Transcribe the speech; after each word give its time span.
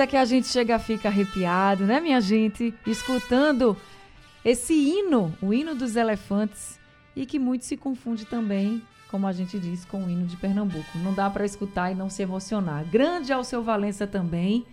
que 0.06 0.16
a 0.16 0.24
gente 0.24 0.48
chega 0.48 0.78
fica 0.78 1.08
arrepiado, 1.08 1.84
né, 1.84 2.00
minha 2.00 2.20
gente? 2.20 2.74
Escutando 2.86 3.76
esse 4.44 4.74
hino, 4.74 5.32
o 5.40 5.54
hino 5.54 5.74
dos 5.74 5.96
elefantes, 5.96 6.78
e 7.16 7.24
que 7.24 7.38
muito 7.38 7.64
se 7.64 7.76
confunde 7.76 8.24
também, 8.24 8.82
como 9.10 9.26
a 9.26 9.32
gente 9.32 9.58
diz, 9.58 9.84
com 9.84 10.04
o 10.04 10.10
hino 10.10 10.26
de 10.26 10.36
Pernambuco. 10.36 10.98
Não 10.98 11.14
dá 11.14 11.30
para 11.30 11.44
escutar 11.44 11.92
e 11.92 11.94
não 11.94 12.10
se 12.10 12.22
emocionar. 12.22 12.84
Grande 12.84 13.32
ao 13.32 13.44
seu 13.44 13.62
Valença 13.62 14.06
também. 14.06 14.66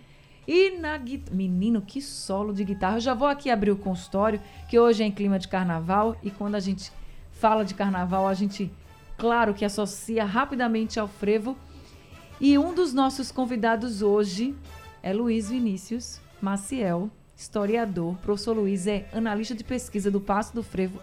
E 0.46 0.76
na 0.78 0.98
guitarra. 0.98 1.36
Menino, 1.36 1.80
que 1.80 2.02
solo 2.02 2.52
de 2.52 2.64
guitarra. 2.64 2.96
Eu 2.96 3.00
já 3.00 3.14
vou 3.14 3.28
aqui 3.28 3.48
abrir 3.48 3.70
o 3.70 3.76
consultório, 3.76 4.40
que 4.68 4.78
hoje 4.78 5.04
é 5.04 5.06
em 5.06 5.12
clima 5.12 5.38
de 5.38 5.46
carnaval. 5.46 6.16
E 6.22 6.30
quando 6.30 6.56
a 6.56 6.60
gente 6.60 6.90
fala 7.30 7.64
de 7.64 7.74
carnaval, 7.74 8.26
a 8.26 8.34
gente, 8.34 8.70
claro 9.16 9.54
que 9.54 9.64
associa 9.64 10.24
rapidamente 10.24 10.98
ao 10.98 11.06
frevo. 11.06 11.56
E 12.40 12.58
um 12.58 12.74
dos 12.74 12.92
nossos 12.92 13.30
convidados 13.30 14.02
hoje 14.02 14.56
é 15.02 15.12
Luiz 15.12 15.50
Vinícius 15.50 16.20
Maciel, 16.40 17.10
historiador. 17.36 18.16
Professor 18.18 18.56
Luiz 18.56 18.86
é 18.86 19.08
analista 19.12 19.54
de 19.54 19.64
pesquisa 19.64 20.10
do 20.10 20.20
Passo 20.20 20.54
do 20.54 20.62
Frevo 20.62 21.00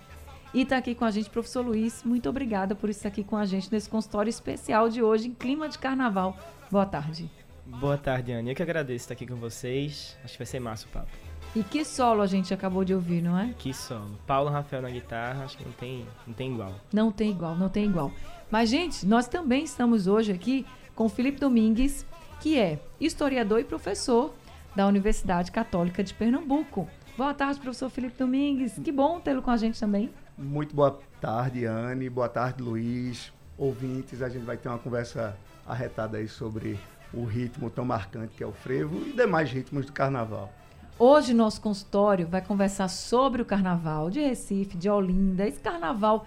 e 0.53 0.61
está 0.61 0.77
aqui 0.77 0.95
com 0.95 1.05
a 1.05 1.11
gente. 1.11 1.29
Professor 1.29 1.65
Luiz, 1.65 2.03
muito 2.03 2.29
obrigada 2.29 2.75
por 2.75 2.89
estar 2.89 3.09
aqui 3.09 3.23
com 3.23 3.35
a 3.35 3.45
gente 3.45 3.71
nesse 3.71 3.89
consultório 3.89 4.29
especial 4.29 4.89
de 4.89 5.03
hoje, 5.03 5.27
em 5.27 5.33
clima 5.33 5.67
de 5.67 5.77
carnaval. 5.77 6.37
Boa 6.71 6.85
tarde. 6.85 7.29
Boa 7.65 7.97
tarde, 7.97 8.31
Anne. 8.31 8.49
Eu 8.49 8.55
que 8.55 8.63
agradeço 8.63 9.03
estar 9.03 9.13
aqui 9.13 9.27
com 9.27 9.35
vocês. 9.35 10.17
Acho 10.23 10.33
que 10.33 10.39
vai 10.39 10.47
ser 10.47 10.59
massa 10.59 10.87
o 10.87 10.89
papo. 10.89 11.09
E 11.55 11.63
que 11.63 11.83
solo 11.83 12.21
a 12.21 12.27
gente 12.27 12.53
acabou 12.53 12.83
de 12.83 12.93
ouvir, 12.93 13.21
não 13.21 13.37
é? 13.37 13.53
Que 13.57 13.73
solo. 13.73 14.17
Paulo 14.25 14.49
Rafael 14.49 14.81
na 14.81 14.89
guitarra, 14.89 15.43
acho 15.43 15.57
que 15.57 15.65
não 15.65 15.71
tem, 15.73 16.05
não 16.25 16.33
tem 16.33 16.53
igual. 16.53 16.73
Não 16.91 17.11
tem 17.11 17.31
igual, 17.31 17.55
não 17.55 17.69
tem 17.69 17.85
igual. 17.85 18.11
Mas, 18.51 18.69
gente, 18.69 19.05
nós 19.05 19.27
também 19.27 19.63
estamos 19.63 20.07
hoje 20.07 20.31
aqui 20.31 20.65
com 20.95 21.07
Felipe 21.07 21.39
Domingues, 21.39 22.05
que 22.39 22.57
é 22.57 22.79
historiador 22.99 23.59
e 23.59 23.63
professor 23.63 24.33
da 24.75 24.87
Universidade 24.87 25.51
Católica 25.51 26.03
de 26.03 26.13
Pernambuco. 26.13 26.87
Boa 27.17 27.33
tarde, 27.33 27.59
professor 27.59 27.89
Felipe 27.89 28.17
Domingues. 28.17 28.79
Que 28.81 28.91
bom 28.91 29.19
tê-lo 29.19 29.41
com 29.41 29.51
a 29.51 29.57
gente 29.57 29.79
também. 29.79 30.09
Muito 30.37 30.73
boa 30.73 30.97
tarde, 31.19 31.65
Anne. 31.65 32.09
Boa 32.09 32.29
tarde, 32.29 32.63
Luiz. 32.63 33.33
Ouvintes, 33.57 34.21
a 34.21 34.29
gente 34.29 34.45
vai 34.45 34.55
ter 34.55 34.69
uma 34.69 34.77
conversa 34.77 35.37
arretada 35.67 36.17
aí 36.17 36.29
sobre 36.29 36.79
o 37.13 37.25
ritmo 37.25 37.69
tão 37.69 37.83
marcante 37.83 38.35
que 38.37 38.43
é 38.43 38.47
o 38.47 38.53
frevo 38.53 39.05
e 39.05 39.11
demais 39.11 39.51
ritmos 39.51 39.85
do 39.85 39.91
carnaval. 39.91 40.49
Hoje 40.97 41.33
nosso 41.33 41.59
consultório 41.59 42.25
vai 42.27 42.41
conversar 42.41 42.87
sobre 42.87 43.41
o 43.41 43.45
carnaval 43.45 44.09
de 44.09 44.21
Recife, 44.21 44.77
de 44.77 44.89
Olinda, 44.89 45.45
esse 45.45 45.59
carnaval 45.59 46.25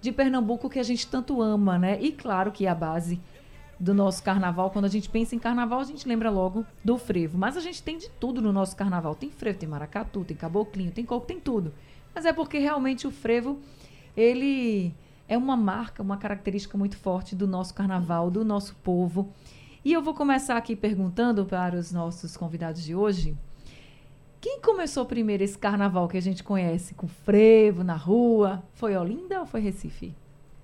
de 0.00 0.10
Pernambuco 0.10 0.68
que 0.68 0.78
a 0.78 0.82
gente 0.82 1.06
tanto 1.06 1.40
ama, 1.40 1.78
né? 1.78 1.98
E 2.00 2.10
claro 2.10 2.50
que 2.50 2.66
a 2.66 2.74
base 2.74 3.20
do 3.84 3.92
nosso 3.92 4.22
carnaval. 4.22 4.70
Quando 4.70 4.86
a 4.86 4.88
gente 4.88 5.10
pensa 5.10 5.36
em 5.36 5.38
carnaval, 5.38 5.78
a 5.78 5.84
gente 5.84 6.08
lembra 6.08 6.30
logo 6.30 6.64
do 6.82 6.96
frevo. 6.96 7.36
Mas 7.36 7.56
a 7.56 7.60
gente 7.60 7.82
tem 7.82 7.98
de 7.98 8.08
tudo 8.08 8.40
no 8.40 8.52
nosso 8.52 8.74
carnaval. 8.74 9.14
Tem 9.14 9.30
frevo, 9.30 9.58
tem 9.58 9.68
maracatu, 9.68 10.24
tem 10.24 10.36
caboclinho, 10.36 10.90
tem 10.90 11.04
coco, 11.04 11.26
tem 11.26 11.38
tudo. 11.38 11.72
Mas 12.14 12.24
é 12.24 12.32
porque 12.32 12.58
realmente 12.58 13.06
o 13.06 13.10
frevo, 13.10 13.60
ele 14.16 14.94
é 15.28 15.36
uma 15.36 15.56
marca, 15.56 16.02
uma 16.02 16.16
característica 16.16 16.78
muito 16.78 16.96
forte 16.96 17.36
do 17.36 17.46
nosso 17.46 17.74
carnaval, 17.74 18.30
do 18.30 18.42
nosso 18.42 18.74
povo. 18.76 19.30
E 19.84 19.92
eu 19.92 20.02
vou 20.02 20.14
começar 20.14 20.56
aqui 20.56 20.74
perguntando 20.74 21.44
para 21.44 21.76
os 21.76 21.92
nossos 21.92 22.38
convidados 22.38 22.82
de 22.82 22.94
hoje. 22.94 23.36
Quem 24.40 24.60
começou 24.60 25.04
primeiro 25.04 25.42
esse 25.42 25.58
carnaval 25.58 26.08
que 26.08 26.16
a 26.16 26.22
gente 26.22 26.42
conhece, 26.42 26.94
com 26.94 27.06
frevo 27.06 27.84
na 27.84 27.96
rua? 27.96 28.62
Foi 28.72 28.96
Olinda 28.96 29.40
ou 29.40 29.46
foi 29.46 29.60
Recife? 29.60 30.14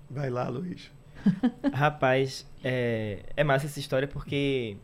Vai 0.08 0.31
lá, 0.31 0.49
Luiz. 0.49 0.90
Rapaz, 1.72 2.46
é, 2.64 3.20
é 3.37 3.44
massa 3.44 3.67
essa 3.67 3.78
história 3.78 4.06
porque 4.08 4.76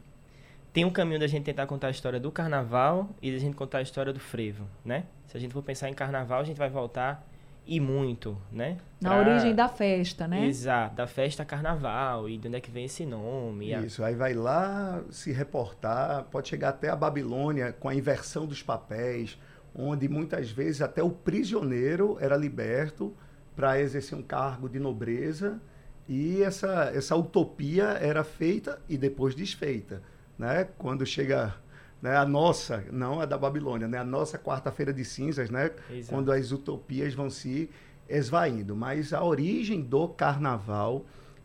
tem 0.72 0.84
um 0.84 0.90
caminho 0.90 1.18
da 1.20 1.26
gente 1.26 1.44
tentar 1.44 1.66
contar 1.66 1.88
a 1.88 1.90
história 1.90 2.20
do 2.20 2.30
carnaval 2.30 3.08
e 3.22 3.32
da 3.32 3.38
gente 3.38 3.54
contar 3.56 3.78
a 3.78 3.82
história 3.82 4.12
do 4.12 4.20
frevo, 4.20 4.66
né? 4.84 5.04
Se 5.26 5.36
a 5.36 5.40
gente 5.40 5.52
for 5.52 5.62
pensar 5.62 5.88
em 5.88 5.94
carnaval, 5.94 6.40
a 6.40 6.44
gente 6.44 6.56
vai 6.58 6.68
voltar 6.68 7.26
e 7.66 7.80
muito, 7.80 8.36
né? 8.52 8.76
Na 9.00 9.10
Pra- 9.10 9.18
origem 9.18 9.54
da 9.54 9.68
festa, 9.68 10.28
né? 10.28 10.44
Exato, 10.46 10.94
da 10.94 11.06
festa 11.06 11.44
carnaval 11.44 12.28
e 12.28 12.38
de 12.38 12.46
onde 12.46 12.56
é 12.58 12.60
que 12.60 12.70
vem 12.70 12.84
esse 12.84 13.04
nome. 13.04 13.74
a- 13.74 13.80
Isso, 13.80 14.04
aí 14.04 14.14
vai 14.14 14.34
lá 14.34 15.02
se 15.10 15.32
reportar, 15.32 16.24
pode 16.30 16.48
chegar 16.48 16.68
até 16.68 16.88
a 16.90 16.94
Babilônia 16.96 17.72
com 17.72 17.88
a 17.88 17.94
inversão 17.94 18.46
dos 18.46 18.62
papéis, 18.62 19.36
onde 19.74 20.08
muitas 20.08 20.50
vezes 20.50 20.80
até 20.80 21.02
o 21.02 21.10
prisioneiro 21.10 22.16
era 22.20 22.36
liberto 22.36 23.14
para 23.56 23.80
exercer 23.80 24.16
um 24.16 24.22
cargo 24.22 24.68
de 24.68 24.78
nobreza 24.78 25.60
e 26.08 26.43
essa, 26.43 26.91
essa 26.94 27.17
utopia 27.17 27.85
era 28.00 28.23
feita 28.25 28.79
e 28.88 28.97
depois 28.97 29.35
desfeita. 29.35 30.03
Né? 30.38 30.69
Quando 30.79 31.05
chega 31.06 31.55
né, 32.00 32.17
a 32.17 32.25
nossa, 32.25 32.85
não 32.93 33.20
a 33.20 33.25
da 33.26 33.37
Babilônia, 33.38 33.88
né? 33.88 33.99
a 33.99 34.05
nossa 34.05 34.38
quarta-feira 34.38 34.93
de 34.93 35.05
cinzas, 35.05 35.50
né? 35.50 35.70
Exato. 35.91 36.12
quando 36.14 36.31
as 36.31 36.53
utopias 36.53 37.14
vão 37.14 37.29
se 37.31 37.70
esvaindo. 38.08 38.76
Mas 38.76 39.12
a 39.12 39.25
origem 39.25 39.81
do 39.81 40.08
carnaval 40.08 41.05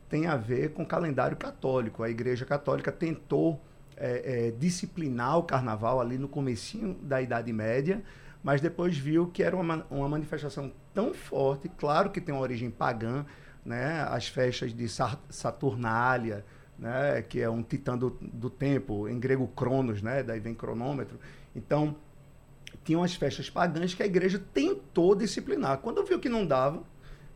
tem 0.09 0.27
a 0.27 0.35
ver 0.35 0.71
com 0.73 0.83
o 0.83 0.85
calendário 0.85 1.37
católico. 1.37 2.03
A 2.03 2.09
Igreja 2.09 2.45
Católica 2.45 2.91
tentou 2.91 3.59
é, 3.95 4.47
é, 4.47 4.51
disciplinar 4.51 5.37
o 5.37 5.43
carnaval 5.43 6.01
ali 6.01 6.17
no 6.17 6.27
comecinho 6.27 6.93
da 7.01 7.21
Idade 7.21 7.51
Média, 7.53 8.03
mas 8.43 8.59
depois 8.59 8.97
viu 8.97 9.27
que 9.27 9.41
era 9.41 9.55
uma, 9.55 9.63
ma- 9.63 9.85
uma 9.89 10.09
manifestação 10.09 10.71
tão 10.93 11.13
forte, 11.13 11.69
claro 11.77 12.09
que 12.09 12.19
tem 12.19 12.33
uma 12.35 12.41
origem 12.41 12.69
pagã, 12.69 13.25
né? 13.65 14.01
as 14.09 14.27
festas 14.27 14.73
de 14.73 14.87
Sa- 14.87 15.19
Saturnália, 15.29 16.45
né? 16.77 17.21
que 17.21 17.41
é 17.41 17.49
um 17.49 17.61
titã 17.63 17.97
do, 17.97 18.17
do 18.21 18.49
tempo, 18.49 19.07
em 19.07 19.19
grego 19.19 19.47
Cronos, 19.47 20.01
né? 20.01 20.23
daí 20.23 20.39
vem 20.39 20.53
cronômetro. 20.53 21.19
Então, 21.55 21.95
tinham 22.83 23.03
as 23.03 23.15
festas 23.15 23.49
pagãs 23.49 23.93
que 23.93 24.01
a 24.01 24.05
igreja 24.05 24.41
tentou 24.53 25.15
disciplinar. 25.15 25.79
Quando 25.79 26.03
viu 26.03 26.19
que 26.19 26.29
não 26.29 26.45
dava, 26.45 26.83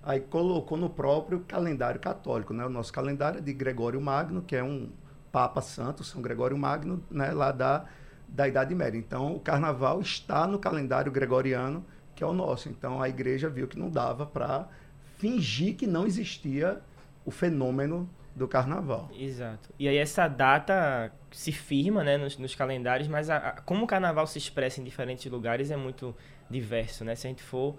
aí 0.01 0.19
colocou 0.19 0.77
no 0.77 0.89
próprio 0.89 1.41
calendário 1.41 1.99
católico. 1.99 2.53
Né? 2.53 2.65
O 2.65 2.69
nosso 2.69 2.91
calendário 2.91 3.39
é 3.39 3.41
de 3.41 3.53
Gregório 3.53 3.99
Magno, 4.01 4.41
que 4.41 4.55
é 4.55 4.63
um 4.63 4.89
Papa 5.31 5.61
Santo, 5.61 6.03
São 6.03 6.21
Gregório 6.21 6.57
Magno, 6.57 7.03
né? 7.11 7.31
lá 7.31 7.51
da, 7.51 7.85
da 8.27 8.47
Idade 8.47 8.73
Média. 8.73 8.97
Então, 8.97 9.35
o 9.35 9.39
carnaval 9.39 9.99
está 10.01 10.47
no 10.47 10.57
calendário 10.57 11.11
gregoriano, 11.11 11.85
que 12.15 12.23
é 12.23 12.27
o 12.27 12.33
nosso. 12.33 12.69
Então, 12.69 13.01
a 13.01 13.09
igreja 13.09 13.49
viu 13.49 13.67
que 13.67 13.77
não 13.77 13.89
dava 13.89 14.25
para 14.25 14.67
fingir 15.17 15.75
que 15.75 15.87
não 15.87 16.05
existia 16.05 16.79
o 17.25 17.31
fenômeno 17.31 18.09
do 18.35 18.47
carnaval. 18.47 19.09
Exato. 19.17 19.69
E 19.79 19.87
aí 19.87 19.97
essa 19.97 20.27
data 20.27 21.11
se 21.31 21.51
firma 21.51 22.03
né, 22.03 22.17
nos, 22.17 22.37
nos 22.37 22.53
calendários, 22.53 23.07
mas 23.07 23.29
a- 23.29 23.37
a- 23.37 23.51
como 23.61 23.85
o 23.85 23.87
carnaval 23.87 24.27
se 24.27 24.37
expressa 24.37 24.81
em 24.81 24.83
diferentes 24.83 25.25
lugares 25.31 25.71
é 25.71 25.77
muito 25.77 26.13
diverso, 26.49 27.03
né? 27.05 27.15
Se 27.15 27.27
a 27.27 27.29
gente 27.29 27.41
for 27.43 27.75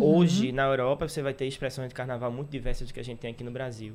hoje 0.00 0.52
na 0.52 0.64
Europa, 0.64 1.08
você 1.08 1.22
vai 1.22 1.32
ter 1.32 1.46
expressões 1.46 1.88
de 1.88 1.94
carnaval 1.94 2.30
muito 2.30 2.50
diversas 2.50 2.88
do 2.88 2.94
que 2.94 3.00
a 3.00 3.04
gente 3.04 3.18
tem 3.18 3.30
aqui 3.30 3.44
no 3.44 3.50
Brasil. 3.50 3.94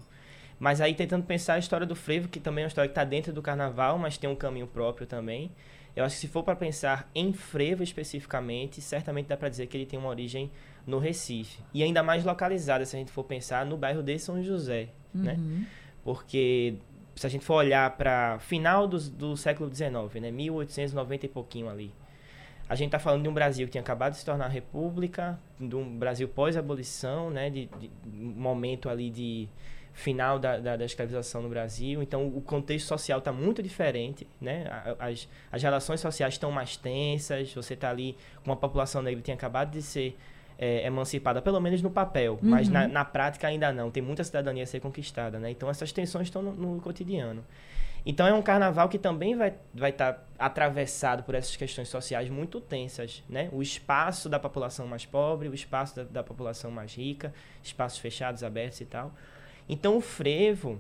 Mas 0.60 0.82
aí 0.82 0.96
tentando 0.96 1.24
pensar 1.26 1.54
a 1.54 1.60
história 1.60 1.86
do 1.86 1.96
frevo, 1.96 2.28
que 2.28 2.40
também 2.40 2.64
é 2.64 2.66
uma 2.66 2.70
história 2.70 2.88
que 2.90 2.92
está 2.94 3.04
dentro 3.04 3.32
do 3.32 3.42
carnaval, 3.42 3.98
mas 4.00 4.18
tem 4.18 4.30
um 4.30 4.36
caminho 4.36 4.66
próprio 4.66 5.06
também. 5.06 5.52
Eu 5.96 6.04
acho 6.04 6.16
que 6.16 6.22
se 6.22 6.28
for 6.28 6.44
para 6.44 6.56
pensar 6.56 7.10
em 7.14 7.34
frevo 7.34 7.84
especificamente, 7.84 8.82
certamente 8.82 9.28
dá 9.28 9.38
para 9.38 9.50
dizer 9.50 9.68
que 9.68 9.78
ele 9.78 9.86
tem 9.86 9.98
uma 10.00 10.10
origem 10.10 10.52
no 10.88 10.98
Recife. 10.98 11.60
E 11.74 11.84
ainda 11.84 12.02
mais 12.02 12.24
localizada, 12.24 12.86
se 12.86 12.96
a 12.96 13.00
gente 13.00 13.12
for 13.12 13.26
pensar 13.26 13.66
no 13.66 13.78
bairro 13.78 14.02
de 14.02 14.18
São 14.18 14.42
José, 14.42 14.88
né? 15.14 15.36
Uhum. 15.38 15.66
Porque 16.04 16.76
se 17.14 17.28
a 17.28 17.30
gente 17.30 17.44
for 17.44 17.56
olhar 17.56 17.98
para 17.98 18.40
final 18.40 18.88
do, 18.88 18.98
do 19.10 19.36
século 19.36 19.74
XIX, 19.74 20.22
né, 20.22 20.32
1890 20.32 21.26
e 21.26 21.30
pouquinho 21.30 21.70
ali, 21.70 21.92
a 22.70 22.76
gente 22.76 22.88
está 22.88 23.00
falando 23.00 23.24
de 23.24 23.30
um 23.30 23.34
Brasil 23.34 23.66
que 23.68 23.72
tinha 23.72 23.82
acabado 23.82 24.14
de 24.14 24.20
se 24.20 24.26
tornar 24.26 24.48
república, 24.48 25.40
de 25.60 25.76
um 25.76 25.98
Brasil 25.98 26.28
pós-abolição, 26.28 27.30
né, 27.30 27.50
de, 27.50 27.70
de 27.80 27.90
momento 28.06 28.88
ali 28.88 29.10
de 29.10 29.50
final 29.94 30.38
da, 30.38 30.60
da, 30.60 30.78
da 30.78 30.86
escravização 30.86 31.42
no 31.42 31.50
Brasil. 31.50 32.04
Então, 32.04 32.28
o 32.28 32.40
contexto 32.40 32.86
social 32.86 33.18
está 33.18 33.32
muito 33.32 33.64
diferente, 33.64 34.28
né? 34.40 34.66
As, 35.00 35.28
as 35.52 35.64
relações 35.64 36.00
sociais 36.00 36.36
estão 36.36 36.52
mais 36.52 36.78
tensas. 36.78 37.52
Você 37.56 37.74
está 37.74 37.90
ali 37.90 38.16
com 38.44 38.52
uma 38.52 38.56
população 38.56 39.02
negra 39.02 39.20
que 39.20 39.26
tinha 39.26 39.36
acabado 39.36 39.72
de 39.72 39.82
ser 39.82 40.16
é, 40.58 40.86
emancipada, 40.86 41.42
pelo 41.42 41.60
menos 41.60 41.82
no 41.82 41.92
papel, 41.92 42.40
mas 42.42 42.68
na, 42.68 42.88
na 42.88 43.06
prática 43.06 43.48
ainda 43.48 43.72
não. 43.72 43.92
Tem 43.92 44.02
muita 44.02 44.24
cidadania 44.24 44.64
a 44.64 44.68
ser 44.68 44.80
conquistada, 44.80 45.40
né? 45.40 45.52
Então, 45.52 45.70
essas 45.70 45.92
tensões 45.92 46.28
estão 46.28 46.42
no, 46.42 46.52
no 46.54 46.82
cotidiano. 46.82 47.44
Então, 48.06 48.26
é 48.26 48.34
um 48.34 48.42
carnaval 48.42 48.88
que 48.88 48.98
também 48.98 49.36
vai 49.36 49.50
estar 49.50 49.62
vai 49.74 49.92
tá 49.92 50.18
atravessado 50.40 51.24
por 51.24 51.36
essas 51.36 51.56
questões 51.56 51.90
sociais 51.90 52.30
muito 52.30 52.62
tensas, 52.62 53.24
né? 53.30 53.50
O 53.52 53.62
espaço 53.62 54.30
da 54.30 54.40
população 54.40 54.88
mais 54.88 55.06
pobre, 55.06 55.50
o 55.50 55.54
espaço 55.54 55.96
da, 55.98 56.04
da 56.04 56.24
população 56.24 56.72
mais 56.72 56.96
rica, 56.96 57.34
espaços 57.62 58.00
fechados, 58.00 58.44
abertos 58.44 58.82
e 58.82 58.86
tal. 58.86 59.14
Então, 59.68 59.98
o 59.98 60.02
frevo, 60.02 60.80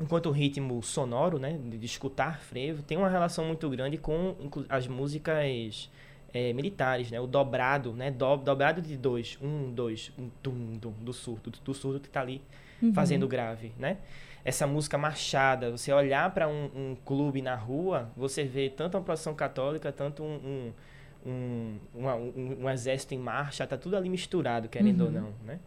enquanto 0.00 0.30
ritmo 0.30 0.82
sonoro, 0.82 1.38
né, 1.38 1.58
de, 1.62 1.84
escutar 1.84 2.40
frevo, 2.40 2.82
tem 2.82 2.96
uma 2.96 3.08
relação 3.08 3.44
muito 3.44 3.68
grande 3.68 3.98
com 3.98 4.34
as 4.68 4.88
músicas 4.88 5.90
eh, 6.34 6.52
militares, 6.52 7.10
né, 7.10 7.18
o 7.20 7.26
dobrado, 7.26 7.92
né, 7.92 8.10
do, 8.10 8.36
dobrado 8.36 8.82
de 8.82 8.96
dois, 8.96 9.38
um, 9.40 9.72
dois, 9.72 10.12
um, 10.18 10.28
tum, 10.42 10.76
tum, 10.80 10.92
do 11.00 11.12
surdo, 11.12 11.50
do, 11.50 11.60
do 11.60 11.72
surdo 11.72 12.00
que 12.00 12.08
está 12.08 12.20
ali 12.20 12.42
fazendo 12.92 13.26
grave, 13.28 13.72
né? 13.78 13.98
Essa 14.44 14.66
música 14.66 14.98
marchada, 14.98 15.70
você 15.70 15.90
olhar 15.90 16.34
para 16.34 16.46
um, 16.46 16.64
um 16.76 16.96
clube 17.02 17.40
na 17.40 17.54
rua, 17.54 18.10
você 18.14 18.44
vê 18.44 18.68
tanto 18.68 18.98
uma 18.98 19.02
procissão 19.02 19.34
católica, 19.34 19.90
tanto 19.90 20.22
um, 20.22 20.72
um, 21.24 21.30
um, 21.30 21.78
uma- 21.94 22.16
um- 22.16 22.68
exército 22.68 23.14
em 23.14 23.18
marcha, 23.18 23.66
tá 23.66 23.78
tudo 23.78 23.96
ali 23.96 24.10
misturado, 24.10 24.68
querendo 24.68 25.04
ou 25.06 25.10
não, 25.10 25.32
né? 25.46 25.60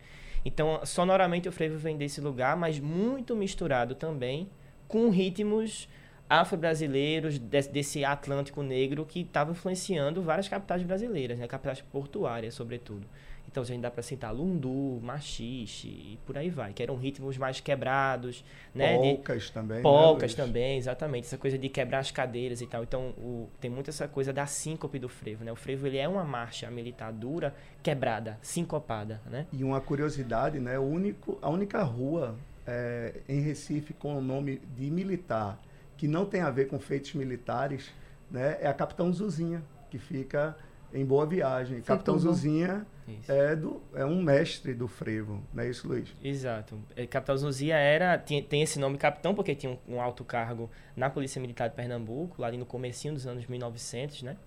Então, 0.45 0.79
sonoramente 0.85 1.49
o 1.49 1.51
frevo 1.51 1.77
vem 1.77 1.97
desse 1.97 2.21
lugar, 2.21 2.55
mas 2.55 2.79
muito 2.79 3.35
misturado 3.35 3.95
também 3.95 4.47
com 4.87 5.09
ritmos 5.09 5.89
afro-brasileiros 6.29 7.37
des- 7.39 7.67
desse 7.67 8.03
Atlântico 8.03 8.61
Negro 8.63 9.05
que 9.05 9.21
estava 9.21 9.51
influenciando 9.51 10.21
várias 10.21 10.47
capitais 10.47 10.83
brasileiras, 10.83 11.39
né? 11.39 11.47
Capitais 11.47 11.81
portuárias, 11.81 12.53
sobretudo. 12.53 13.05
Então, 13.49 13.63
a 13.63 13.65
gente 13.65 13.79
dá 13.81 13.89
para 13.89 14.03
citar 14.03 14.33
Lundu, 14.35 14.99
Machixe 15.01 15.87
e 15.87 16.19
por 16.25 16.37
aí 16.37 16.49
vai, 16.49 16.73
que 16.73 16.83
eram 16.83 16.97
ritmos 16.97 17.37
mais 17.37 17.61
quebrados, 17.61 18.43
né? 18.75 18.97
de- 18.97 19.13
Polcas 19.15 19.49
também. 19.49 19.77
né, 19.77 19.83
Polcas 19.83 20.31
Luiz? 20.31 20.35
também, 20.35 20.77
exatamente. 20.77 21.25
Essa 21.27 21.37
coisa 21.37 21.57
de 21.57 21.69
quebrar 21.69 21.99
as 21.99 22.11
cadeiras 22.11 22.61
e 22.61 22.67
tal. 22.67 22.83
Então, 22.83 23.09
o- 23.17 23.47
tem 23.59 23.71
muito 23.71 23.89
essa 23.89 24.05
coisa 24.07 24.33
da 24.33 24.45
síncope 24.45 24.99
do 24.99 25.07
frevo, 25.07 25.45
né? 25.45 25.51
O 25.51 25.55
frevo, 25.55 25.87
ele 25.87 25.97
é 25.97 26.07
uma 26.07 26.25
marcha 26.25 26.69
militar 26.69 27.11
dura, 27.13 27.55
quebrada, 27.81 28.37
sincopada, 28.41 29.21
né? 29.25 29.47
E 29.53 29.63
uma 29.63 29.79
curiosidade, 29.79 30.59
né? 30.59 30.77
O 30.77 30.83
único, 30.83 31.39
a 31.41 31.49
única 31.49 31.81
rua 31.83 32.35
é, 32.67 33.21
em 33.29 33.39
Recife 33.39 33.93
com 33.93 34.17
o 34.17 34.21
nome 34.21 34.61
de 34.75 34.91
militar 34.91 35.57
que 35.97 36.07
não 36.07 36.25
tem 36.25 36.41
a 36.41 36.49
ver 36.49 36.67
com 36.67 36.79
feitos 36.79 37.13
militares, 37.13 37.91
né? 38.29 38.57
É 38.61 38.67
a 38.67 38.73
Capitão 38.73 39.11
Zuzinha, 39.11 39.63
que 39.89 39.97
fica 39.97 40.55
em 40.93 41.05
Boa 41.05 41.25
Viagem. 41.25 41.81
Capitão 41.81 42.15
Setúbal. 42.15 42.33
Zuzinha 42.35 42.85
Isso. 43.07 43.31
é, 43.31 43.55
do, 43.55 43.81
é 43.93 44.05
um 44.05 44.21
mestre 44.21 44.73
do 44.73 44.87
frevo, 44.87 45.41
não 45.53 45.63
é 45.63 45.69
isso, 45.69 45.87
Luiz? 45.87 46.07
Exato. 46.23 46.79
É, 46.95 47.05
Capitão 47.05 47.35
Zuzia 47.37 47.75
era, 47.75 48.17
tinha- 48.17 48.41
tem 48.41 48.61
esse 48.61 48.79
nome 48.79 48.97
capitão 48.97 49.33
porque 49.35 49.53
tinha 49.55 49.77
um, 49.87 49.95
um 49.95 50.01
alto 50.01 50.23
cargo 50.23 50.69
na 50.95 51.09
Polícia 51.09 51.41
Militar 51.41 51.69
de 51.69 51.75
Pernambuco, 51.75 52.41
lá 52.41 52.47
ali 52.47 52.57
no 52.57 52.65
comecinho 52.65 53.13
dos 53.13 53.27
anos 53.27 53.45
1900, 53.47 54.23
né? 54.23 54.37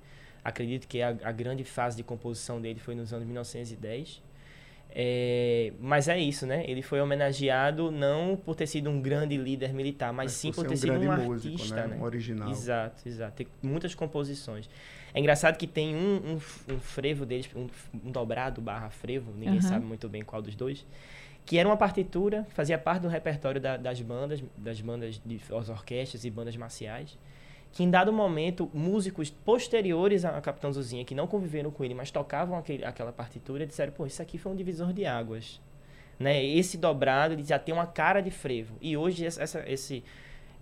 Acredito 0.42 0.86
que 0.88 1.02
a, 1.02 1.08
a 1.22 1.32
grande 1.32 1.64
fase 1.64 1.96
de 1.98 2.02
composição 2.02 2.58
dele 2.60 2.80
foi 2.80 2.94
nos 2.94 3.12
anos 3.12 3.26
1910. 3.26 4.22
É, 4.92 5.72
mas 5.78 6.08
é 6.08 6.18
isso, 6.18 6.46
né? 6.46 6.64
Ele 6.66 6.82
foi 6.82 7.00
homenageado 7.00 7.90
não 7.90 8.36
por 8.36 8.54
ter 8.56 8.66
sido 8.66 8.90
um 8.90 9.00
grande 9.00 9.36
líder 9.36 9.72
militar, 9.72 10.12
mas, 10.12 10.32
sim 10.32 10.52
por, 10.52 10.64
ter 10.66 10.72
um 10.72 10.76
sido 10.76 10.90
grande 10.90 11.08
um 11.08 11.16
músico, 11.16 11.54
artista, 11.54 11.86
né? 11.86 11.94
né? 11.94 11.96
Um 11.96 12.02
original. 12.02 12.50
Exato, 12.50 13.08
exato. 13.08 13.36
Tem 13.36 13.46
muitas 13.62 13.94
composições. 13.94 14.68
É 15.14 15.20
engraçado 15.20 15.56
que 15.56 15.66
tem 15.66 15.94
um, 15.94 16.16
um, 16.34 16.74
um 16.74 16.78
frevo 16.80 17.24
deles, 17.24 17.48
um, 17.54 17.68
um 18.04 18.10
dobrado 18.10 18.60
barra 18.60 18.90
frevo, 18.90 19.32
ninguém 19.32 19.58
Aham. 19.58 19.62
sabe 19.62 19.84
muito 19.84 20.08
bem 20.08 20.22
qual 20.22 20.42
dos 20.42 20.54
dois, 20.54 20.84
que 21.46 21.58
era 21.58 21.68
uma 21.68 21.76
partitura, 21.76 22.46
fazia 22.50 22.78
parte 22.78 23.02
do 23.02 23.08
repertório 23.08 23.60
da- 23.60 23.76
das 23.76 24.00
bandas, 24.00 24.42
das 24.56 24.80
bandas 24.80 25.20
de 25.24 25.40
as 25.56 25.68
orquestras 25.68 26.24
e 26.24 26.30
bandas 26.30 26.56
marciais, 26.56 27.18
que 27.72 27.84
em 27.84 27.90
dado 27.90 28.12
momento, 28.12 28.70
músicos 28.74 29.30
posteriores 29.30 30.24
a 30.24 30.40
Capitão 30.40 30.72
Zuzinha, 30.72 31.04
que 31.04 31.14
não 31.14 31.26
conviveram 31.26 31.70
com 31.70 31.84
ele, 31.84 31.94
mas 31.94 32.10
tocavam 32.10 32.58
aquele, 32.58 32.84
aquela 32.84 33.12
partitura, 33.12 33.66
disseram, 33.66 33.92
pô, 33.92 34.06
isso 34.06 34.20
aqui 34.20 34.38
foi 34.38 34.50
um 34.50 34.56
divisor 34.56 34.92
de 34.92 35.06
águas. 35.06 35.60
Né? 36.18 36.44
Esse 36.44 36.76
dobrado 36.76 37.34
ele 37.34 37.44
já 37.44 37.58
tem 37.58 37.72
uma 37.72 37.86
cara 37.86 38.20
de 38.20 38.30
frevo. 38.30 38.76
E 38.80 38.96
hoje 38.96 39.24
essa, 39.24 39.64
esse, 39.66 40.04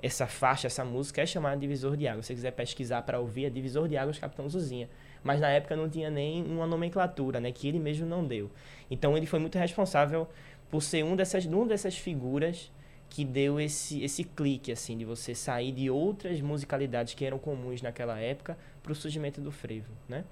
essa 0.00 0.26
faixa, 0.26 0.68
essa 0.68 0.84
música 0.84 1.22
é 1.22 1.26
chamada 1.26 1.56
Divisor 1.56 1.96
de 1.96 2.06
Águas. 2.06 2.26
Se 2.26 2.28
você 2.28 2.34
quiser 2.34 2.52
pesquisar 2.52 3.02
para 3.02 3.18
ouvir, 3.18 3.46
é 3.46 3.50
Divisor 3.50 3.88
de 3.88 3.96
Águas 3.96 4.18
Capitão 4.18 4.48
Zuzinha. 4.48 4.88
Mas 5.24 5.40
na 5.40 5.48
época 5.48 5.74
não 5.74 5.88
tinha 5.88 6.10
nem 6.10 6.44
uma 6.44 6.66
nomenclatura, 6.66 7.40
né? 7.40 7.50
Que 7.50 7.66
ele 7.66 7.80
mesmo 7.80 8.06
não 8.06 8.24
deu. 8.24 8.48
Então 8.88 9.16
ele 9.16 9.26
foi 9.26 9.40
muito 9.40 9.58
responsável 9.58 10.28
por 10.70 10.80
ser 10.80 11.04
um 11.04 11.16
dessas, 11.16 11.44
uma 11.46 11.66
dessas 11.66 11.96
figuras 11.96 12.70
que 13.10 13.24
deu 13.24 13.58
esse, 13.58 14.02
esse 14.02 14.22
clique, 14.24 14.70
assim, 14.70 14.96
de 14.98 15.04
você 15.04 15.34
sair 15.34 15.72
de 15.72 15.88
outras 15.90 16.40
musicalidades 16.40 17.14
que 17.14 17.24
eram 17.24 17.38
comuns 17.38 17.80
naquela 17.82 18.18
época 18.18 18.56
para 18.82 18.92
o 18.92 18.94
surgimento 18.94 19.40
do 19.40 19.50
frevo, 19.50 19.90
né? 20.08 20.24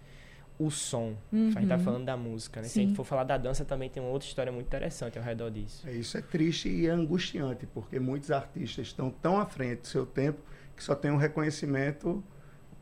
O 0.59 0.71
som, 0.71 1.15
Uhum. 1.33 1.49
a 1.55 1.61
gente 1.61 1.69
tá 1.69 1.79
falando 1.79 2.05
da 2.07 2.17
música, 2.17 2.61
né? 2.63 2.69
Se 2.69 2.79
a 2.79 2.83
Sim. 2.83 2.89
gente 2.89 2.97
for 2.97 3.05
falar 3.05 3.25
da 3.25 3.37
dança, 3.37 3.65
também 3.65 3.91
tem 3.91 4.03
uma 4.03 4.11
outra 4.11 4.27
história 4.27 4.51
muito 4.51 4.67
interessante 4.67 5.19
ao 5.19 5.25
redor 5.25 5.51
disso. 5.51 5.87
É, 5.87 5.93
Isso 5.93 6.17
é 6.17 6.23
triste 6.23 6.69
e 6.69 6.87
é 6.87 6.91
angustiante, 6.91 7.67
porque 7.67 7.99
muitos 8.01 8.31
artistas 8.31 8.87
estão 8.87 9.11
tão 9.11 9.39
à 9.39 9.45
frente 9.47 9.81
do 9.81 9.87
seu 9.87 10.07
tempo 10.07 10.41
que 10.75 10.83
só 10.83 10.95
tem 10.95 11.11
um 11.11 11.17
reconhecimento 11.19 12.23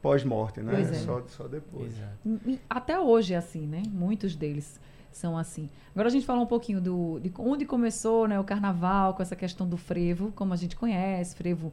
pós-morte, 0.02 0.60
né? 0.60 0.80
É. 0.82 0.84
Só, 0.94 1.22
só 1.28 1.48
depois. 1.48 1.92
Exato. 1.96 2.60
Até 2.68 2.98
hoje 2.98 3.34
é 3.34 3.36
assim, 3.38 3.66
né? 3.66 3.82
Muitos 3.90 4.36
deles 4.36 4.78
são 5.16 5.36
assim. 5.38 5.68
Agora 5.92 6.08
a 6.08 6.10
gente 6.10 6.26
falou 6.26 6.42
um 6.42 6.46
pouquinho 6.46 6.80
do, 6.80 7.20
de 7.20 7.32
onde 7.38 7.64
começou 7.64 8.26
né, 8.26 8.38
o 8.38 8.44
carnaval, 8.44 9.14
com 9.14 9.22
essa 9.22 9.36
questão 9.36 9.68
do 9.68 9.76
frevo, 9.76 10.32
como 10.32 10.52
a 10.52 10.56
gente 10.56 10.76
conhece, 10.76 11.34
frevo, 11.36 11.72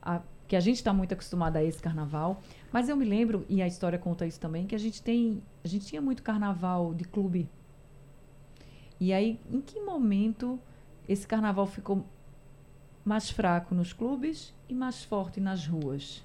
a- 0.00 0.20
que 0.48 0.56
a 0.56 0.60
gente 0.60 0.76
está 0.76 0.92
muito 0.92 1.14
acostumado 1.14 1.56
a 1.56 1.64
esse 1.64 1.80
carnaval. 1.80 2.40
Mas 2.72 2.88
eu 2.88 2.96
me 2.96 3.04
lembro, 3.04 3.46
e 3.48 3.62
a 3.62 3.66
história 3.66 3.98
conta 3.98 4.26
isso 4.26 4.38
também, 4.40 4.66
que 4.66 4.74
a 4.74 4.78
gente 4.78 5.00
tem. 5.02 5.42
A 5.64 5.68
gente 5.68 5.86
tinha 5.86 6.02
muito 6.02 6.22
carnaval 6.22 6.92
de 6.92 7.04
clube. 7.04 7.48
E 9.00 9.12
aí, 9.12 9.40
em 9.50 9.60
que 9.60 9.80
momento 9.80 10.58
esse 11.08 11.26
carnaval 11.26 11.66
ficou 11.66 12.04
mais 13.04 13.30
fraco 13.30 13.74
nos 13.74 13.92
clubes 13.92 14.54
e 14.68 14.74
mais 14.74 15.04
forte 15.04 15.40
nas 15.40 15.66
ruas? 15.66 16.22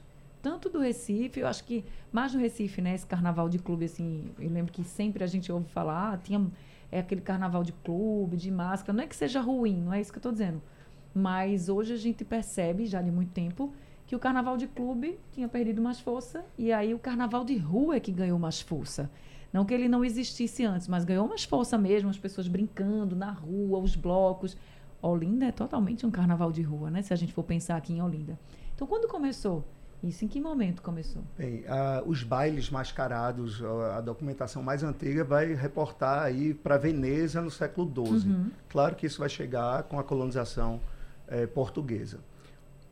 Tanto 0.48 0.70
do 0.70 0.80
Recife, 0.80 1.42
eu 1.42 1.48
acho 1.48 1.66
que 1.66 1.84
mais 2.10 2.34
no 2.34 2.40
Recife, 2.40 2.80
né? 2.80 2.96
Esse 2.96 3.06
carnaval 3.06 3.50
de 3.50 3.60
clube, 3.60 3.84
assim, 3.84 4.32
eu 4.40 4.50
lembro 4.50 4.72
que 4.72 4.82
sempre 4.82 5.22
a 5.22 5.28
gente 5.28 5.52
ouve 5.52 5.68
falar, 5.68 6.14
ah, 6.14 6.18
tinha 6.18 6.50
é 6.90 7.00
aquele 7.00 7.20
carnaval 7.20 7.66
de 7.66 7.74
clube, 7.74 8.38
de 8.38 8.50
máscara. 8.50 8.96
Não 8.96 9.04
é 9.04 9.08
que 9.08 9.16
seja 9.16 9.42
ruim, 9.42 9.82
não 9.82 9.94
é 9.94 10.00
isso 10.00 10.10
que 10.10 10.16
eu 10.16 10.22
estou 10.22 10.32
dizendo. 10.32 10.62
Mas 11.14 11.68
hoje 11.68 11.92
a 11.92 11.98
gente 11.98 12.24
percebe, 12.24 12.86
já 12.86 13.02
de 13.02 13.12
muito 13.12 13.34
tempo, 13.34 13.74
que 14.06 14.16
o 14.16 14.20
carnaval 14.20 14.56
de 14.56 14.68
clube 14.68 15.20
tinha 15.34 15.50
perdido 15.50 15.82
mais 15.82 16.00
força 16.00 16.46
e 16.58 16.72
aí 16.72 16.94
o 16.94 17.00
carnaval 17.00 17.44
de 17.44 17.58
rua 17.58 17.98
é 17.98 18.00
que 18.00 18.14
ganhou 18.14 18.40
mais 18.40 18.62
força. 18.62 19.12
Não 19.52 19.66
que 19.66 19.74
ele 19.74 19.90
não 19.90 20.06
existisse 20.06 20.64
antes, 20.64 20.88
mas 20.88 21.04
ganhou 21.04 21.28
mais 21.28 21.44
força 21.44 21.78
mesmo, 21.78 22.10
as 22.10 22.18
pessoas 22.18 22.48
brincando 22.48 23.18
na 23.18 23.32
rua, 23.32 23.80
os 23.80 23.98
blocos. 23.98 24.56
Olinda 25.02 25.48
é 25.48 25.52
totalmente 25.52 26.06
um 26.06 26.10
carnaval 26.10 26.54
de 26.54 26.62
rua, 26.62 26.90
né? 26.90 27.02
Se 27.02 27.12
a 27.12 27.18
gente 27.18 27.34
for 27.34 27.44
pensar 27.44 27.76
aqui 27.76 27.92
em 27.92 28.02
Olinda. 28.02 28.40
Então, 28.74 28.88
quando 28.88 29.10
começou? 29.10 29.66
Isso 30.04 30.24
em 30.24 30.28
que 30.28 30.40
momento 30.40 30.82
começou? 30.82 31.24
Bem, 31.38 31.64
os 32.06 32.22
bailes 32.22 32.70
mascarados, 32.70 33.64
a 33.64 33.98
a 33.98 34.02
documentação 34.02 34.62
mais 34.62 34.84
antiga 34.84 35.24
vai 35.24 35.54
reportar 35.54 36.24
aí 36.24 36.54
para 36.54 36.78
Veneza 36.78 37.42
no 37.42 37.50
século 37.50 37.92
XII. 37.92 38.30
Uhum. 38.30 38.52
Claro 38.70 38.96
que 38.96 39.08
isso 39.08 39.20
vai 39.20 39.30
chegar 39.30 39.84
com 39.84 40.00
a 40.00 40.04
colonização 40.04 40.80
eh, 41.28 41.48
portuguesa. 41.48 42.20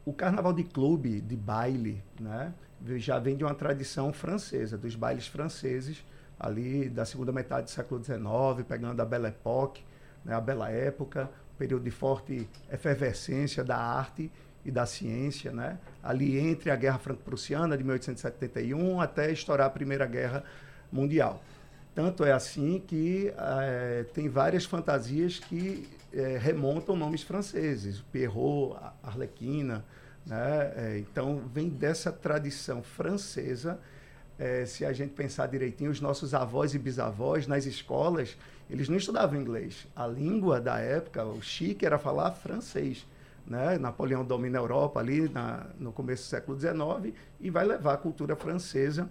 O 0.03 0.13
carnaval 0.13 0.53
de 0.53 0.63
clube, 0.63 1.21
de 1.21 1.35
baile, 1.35 2.03
né, 2.19 2.53
já 2.97 3.17
vem 3.19 3.35
de 3.35 3.43
uma 3.43 3.53
tradição 3.53 4.11
francesa, 4.11 4.77
dos 4.77 4.95
bailes 4.95 5.27
franceses, 5.27 6.03
ali 6.39 6.89
da 6.89 7.05
segunda 7.05 7.31
metade 7.31 7.65
do 7.65 7.69
século 7.71 8.03
XIX, 8.03 8.67
pegando 8.67 8.99
a 9.01 9.05
Belle 9.05 9.27
Époque, 9.27 9.83
né, 10.23 10.33
a 10.33 10.41
Bela 10.41 10.69
Época, 10.69 11.29
período 11.57 11.83
de 11.83 11.91
forte 11.91 12.47
efervescência 12.71 13.63
da 13.63 13.77
arte 13.77 14.31
e 14.65 14.71
da 14.71 14.85
ciência, 14.85 15.51
né? 15.51 15.77
ali 16.03 16.37
entre 16.39 16.71
a 16.71 16.75
Guerra 16.75 16.97
Franco-Prussiana 16.97 17.77
de 17.77 17.83
1871 17.83 18.99
até 18.99 19.31
estourar 19.31 19.67
a 19.67 19.69
Primeira 19.69 20.05
Guerra 20.07 20.43
Mundial. 20.91 21.41
Tanto 21.93 22.25
é 22.25 22.31
assim 22.33 22.83
que 22.85 23.31
eh, 23.37 24.05
tem 24.13 24.27
várias 24.27 24.65
fantasias 24.65 25.39
que 25.39 25.87
eh, 26.13 26.37
remontam 26.41 26.95
nomes 26.95 27.23
franceses, 27.23 28.03
a- 28.75 28.93
Arlequina, 29.03 29.85
né? 30.25 30.73
Eh, 30.75 30.97
então 30.99 31.41
vem 31.53 31.69
dessa 31.69 32.11
tradição 32.11 32.81
francesa. 32.83 33.79
Se 34.67 34.83
a 34.83 34.91
gente 34.91 35.13
pensar 35.13 35.47
direitinho, 35.47 35.89
os 35.89 36.01
nossos 36.01 36.33
avós 36.33 36.73
e 36.75 36.77
bisavós 36.77 37.47
nas 37.47 37.65
escolas, 37.65 38.35
eles 38.69 38.89
não 38.89 38.97
estudavam 38.97 39.39
inglês. 39.39 39.87
A 39.95 40.05
língua 40.05 40.59
da 40.59 40.77
época, 40.77 41.23
o 41.23 41.41
chique 41.41 41.85
era 41.85 41.97
falar 41.97 42.31
francês. 42.31 43.07
Né? 43.45 43.77
Napoleão 43.77 44.25
domina 44.25 44.57
a 44.57 44.61
Europa 44.61 44.99
ali 44.99 45.29
na- 45.29 45.67
no 45.79 45.91
começo 45.91 46.23
do 46.23 46.27
século 46.29 46.57
XIX 46.57 47.13
e 47.39 47.49
vai 47.49 47.65
levar 47.65 47.93
a 47.93 47.97
cultura 47.97 48.35
francesa 48.35 49.09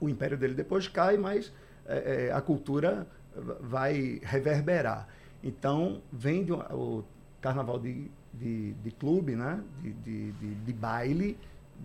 o 0.00 0.08
império 0.08 0.36
dele 0.36 0.54
depois 0.54 0.88
cai, 0.88 1.16
mas 1.16 1.52
eh, 1.86 2.28
eh, 2.28 2.32
a 2.32 2.40
cultura 2.40 3.06
va- 3.36 3.56
vai 3.60 4.20
reverberar. 4.22 5.06
Então, 5.42 6.02
vem 6.12 6.44
de 6.44 6.52
o 6.52 7.04
carnaval 7.40 7.78
de, 7.78 8.10
de, 8.32 8.72
de 8.74 8.90
clube, 8.90 9.36
né? 9.36 9.62
de, 9.82 10.32
de 10.32 10.72
baile, 10.72 11.38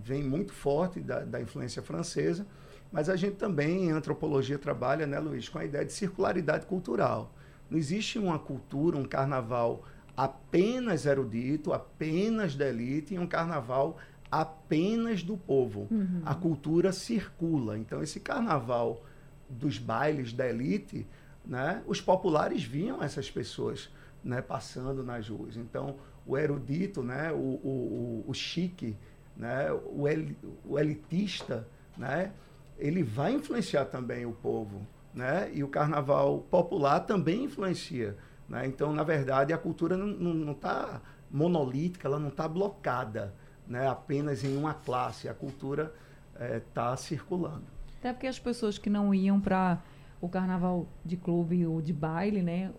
vem 0.04 0.24
muito 0.24 0.54
forte 0.54 1.00
da, 1.00 1.20
da 1.20 1.42
influência 1.42 1.82
francesa, 1.82 2.46
mas 2.92 3.10
a 3.10 3.16
gente 3.16 3.36
também, 3.36 3.86
em 3.88 3.92
antropologia, 3.92 4.58
trabalha, 4.58 5.06
né, 5.06 5.20
Luiz, 5.20 5.50
com 5.50 5.60
a 5.60 5.66
ideia 5.66 5.84
de 5.86 5.92
circularidade 5.94 6.66
cultural. 6.66 7.32
Não 7.70 7.78
existe 7.78 8.18
uma 8.18 8.40
cultura, 8.40 8.98
um 8.98 9.04
carnaval 9.06 9.84
apenas 10.18 11.06
erudito, 11.06 11.72
apenas 11.72 12.56
da 12.56 12.68
elite, 12.68 13.14
e 13.14 13.20
um 13.20 13.28
carnaval 13.28 13.98
apenas 14.32 15.22
do 15.22 15.38
povo. 15.38 15.88
A 16.26 16.34
cultura 16.34 16.92
circula. 16.92 17.78
Então, 17.78 18.02
esse 18.02 18.20
carnaval 18.20 19.06
dos 19.48 19.78
bailes 19.78 20.34
da 20.34 20.50
elite, 20.50 21.06
né, 21.46 21.84
os 21.86 22.02
populares 22.02 22.64
viam 22.64 23.02
essas 23.02 23.30
pessoas 23.30 23.90
né, 24.24 24.42
passando 24.42 25.04
nas 25.04 25.30
ruas. 25.30 25.56
Então, 25.56 25.96
o 26.26 26.38
erudito, 26.38 27.04
né, 27.04 27.32
o, 27.32 27.36
o, 27.36 28.24
o, 28.26 28.26
o 28.28 28.34
chique, 28.34 28.98
né, 29.38 29.72
o, 29.72 30.08
el, 30.08 30.36
o 30.66 30.78
elitista, 30.78 31.66
né, 31.96 32.34
ele 32.78 33.04
vai 33.04 33.34
influenciar 33.34 33.86
também 33.86 34.26
o 34.26 34.34
povo. 34.34 34.82
Né? 35.14 35.50
E 35.54 35.64
o 35.64 35.68
carnaval 35.68 36.46
popular 36.52 37.00
também 37.00 37.46
influencia. 37.46 38.16
Né? 38.48 38.68
Então, 38.68 38.94
na 38.94 39.04
verdade, 39.04 39.54
a 39.54 39.58
cultura 39.58 39.98
não 39.98 40.51
está 40.51 41.01
monolítica, 41.30 42.08
ela 42.08 42.20
não 42.20 42.30
está 42.30 42.48
blocada 42.48 43.34
né? 43.68 43.88
apenas 43.88 44.44
em 44.44 44.56
uma 44.56 44.74
classe. 44.74 45.27
A 45.27 45.34
cultura 45.34 45.94
está 46.39 46.96
circulando. 46.96 47.63
Até 48.00 48.13
porque 48.13 48.27
as 48.27 48.39
pessoas 48.39 48.77
que 48.77 48.89
não 48.89 49.13
iam 49.13 49.39
para 49.39 49.82
o 50.22 50.30
carnaval 50.30 50.88
de 51.04 51.18
clube 51.18 51.66
ou 51.66 51.82
de 51.82 51.94
baile, 51.94 52.42
né, 52.42 52.72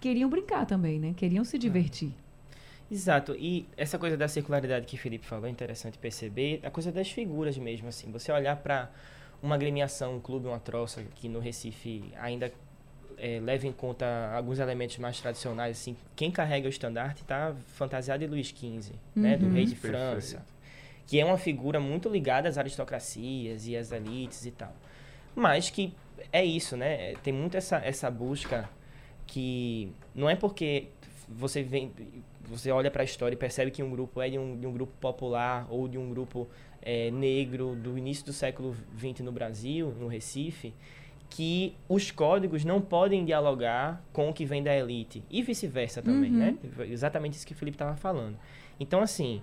queriam 0.00 0.28
brincar 0.28 0.66
também, 0.66 0.98
né? 0.98 1.14
Queriam 1.16 1.44
se 1.44 1.58
divertir. 1.58 2.12
Exato, 2.90 3.34
e 3.36 3.66
essa 3.76 3.98
coisa 3.98 4.16
da 4.16 4.28
circularidade 4.28 4.86
que 4.86 4.96
o 4.96 4.98
Felipe 4.98 5.26
falou 5.26 5.46
é 5.46 5.50
interessante 5.50 5.98
perceber, 5.98 6.60
a 6.62 6.70
coisa 6.70 6.92
das 6.92 7.10
figuras 7.10 7.56
mesmo, 7.56 7.88
assim, 7.88 8.12
você 8.12 8.30
olhar 8.30 8.56
para 8.56 8.90
uma 9.42 9.54
agremiação, 9.54 10.16
um 10.16 10.20
clube, 10.20 10.46
uma 10.46 10.60
troça, 10.60 11.02
que 11.14 11.28
no 11.28 11.40
Recife 11.40 12.12
ainda 12.20 12.52
é, 13.18 13.40
leva 13.40 13.66
em 13.66 13.72
conta 13.72 14.06
alguns 14.34 14.58
elementos 14.58 14.98
mais 14.98 15.20
tradicionais, 15.20 15.78
assim, 15.78 15.96
quem 16.16 16.30
carrega 16.30 16.66
o 16.66 16.70
estandarte 16.70 17.22
está 17.22 17.54
fantasiado 17.74 18.20
de 18.24 18.26
Luís 18.30 18.48
XV, 18.48 18.92
né, 19.14 19.36
do 19.36 19.46
Uhum. 19.46 19.52
rei 19.52 19.64
de 19.66 19.74
Perfeito. 19.74 19.96
França, 19.96 20.44
que 21.06 21.20
é 21.20 21.24
uma 21.24 21.38
figura 21.38 21.78
muito 21.80 22.08
ligada 22.08 22.48
às 22.48 22.56
aristocracias 22.58 23.66
e 23.66 23.76
às 23.76 23.92
elites 23.92 24.46
e 24.46 24.50
tal, 24.50 24.72
mas 25.34 25.70
que 25.70 25.92
é 26.32 26.44
isso, 26.44 26.76
né, 26.76 27.14
tem 27.22 27.32
muito 27.32 27.56
essa, 27.56 27.76
essa 27.78 28.10
busca 28.10 28.68
que 29.26 29.90
não 30.14 30.28
é 30.28 30.36
porque 30.36 30.88
você 31.28 31.62
vem 31.62 31.90
você 32.46 32.70
olha 32.70 32.90
para 32.90 33.00
a 33.02 33.04
história 33.04 33.34
e 33.34 33.38
percebe 33.38 33.70
que 33.70 33.82
um 33.82 33.90
grupo 33.90 34.20
é 34.20 34.28
de 34.28 34.38
um, 34.38 34.54
de 34.60 34.66
um 34.66 34.72
grupo 34.72 34.92
popular 35.00 35.66
ou 35.70 35.88
de 35.88 35.96
um 35.96 36.10
grupo 36.10 36.46
é, 36.82 37.10
negro 37.10 37.74
do 37.74 37.96
início 37.96 38.22
do 38.26 38.34
século 38.34 38.76
XX 38.98 39.20
no 39.20 39.32
Brasil, 39.32 39.94
no 39.98 40.08
Recife, 40.08 40.74
que 41.36 41.74
os 41.88 42.12
códigos 42.12 42.64
não 42.64 42.80
podem 42.80 43.24
dialogar 43.24 44.00
com 44.12 44.28
o 44.28 44.32
que 44.32 44.44
vem 44.44 44.62
da 44.62 44.72
elite 44.76 45.20
e 45.28 45.42
vice-versa 45.42 46.00
também, 46.00 46.30
Uhum. 46.30 46.36
né? 46.38 46.56
Exatamente 46.88 47.34
isso 47.34 47.44
que 47.46 47.52
o 47.52 47.56
Felipe 47.56 47.74
estava 47.74 47.96
falando. 47.96 48.36
Então, 48.78 49.00
assim, 49.02 49.42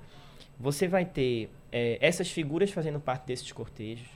você 0.57 0.87
vai 0.87 1.03
ter 1.03 1.49
é, 1.69 1.97
essas 1.99 2.29
figuras 2.31 2.71
fazendo 2.71 2.97
parte 2.99 3.25
desses 3.25 3.51
cortejos, 3.51 4.07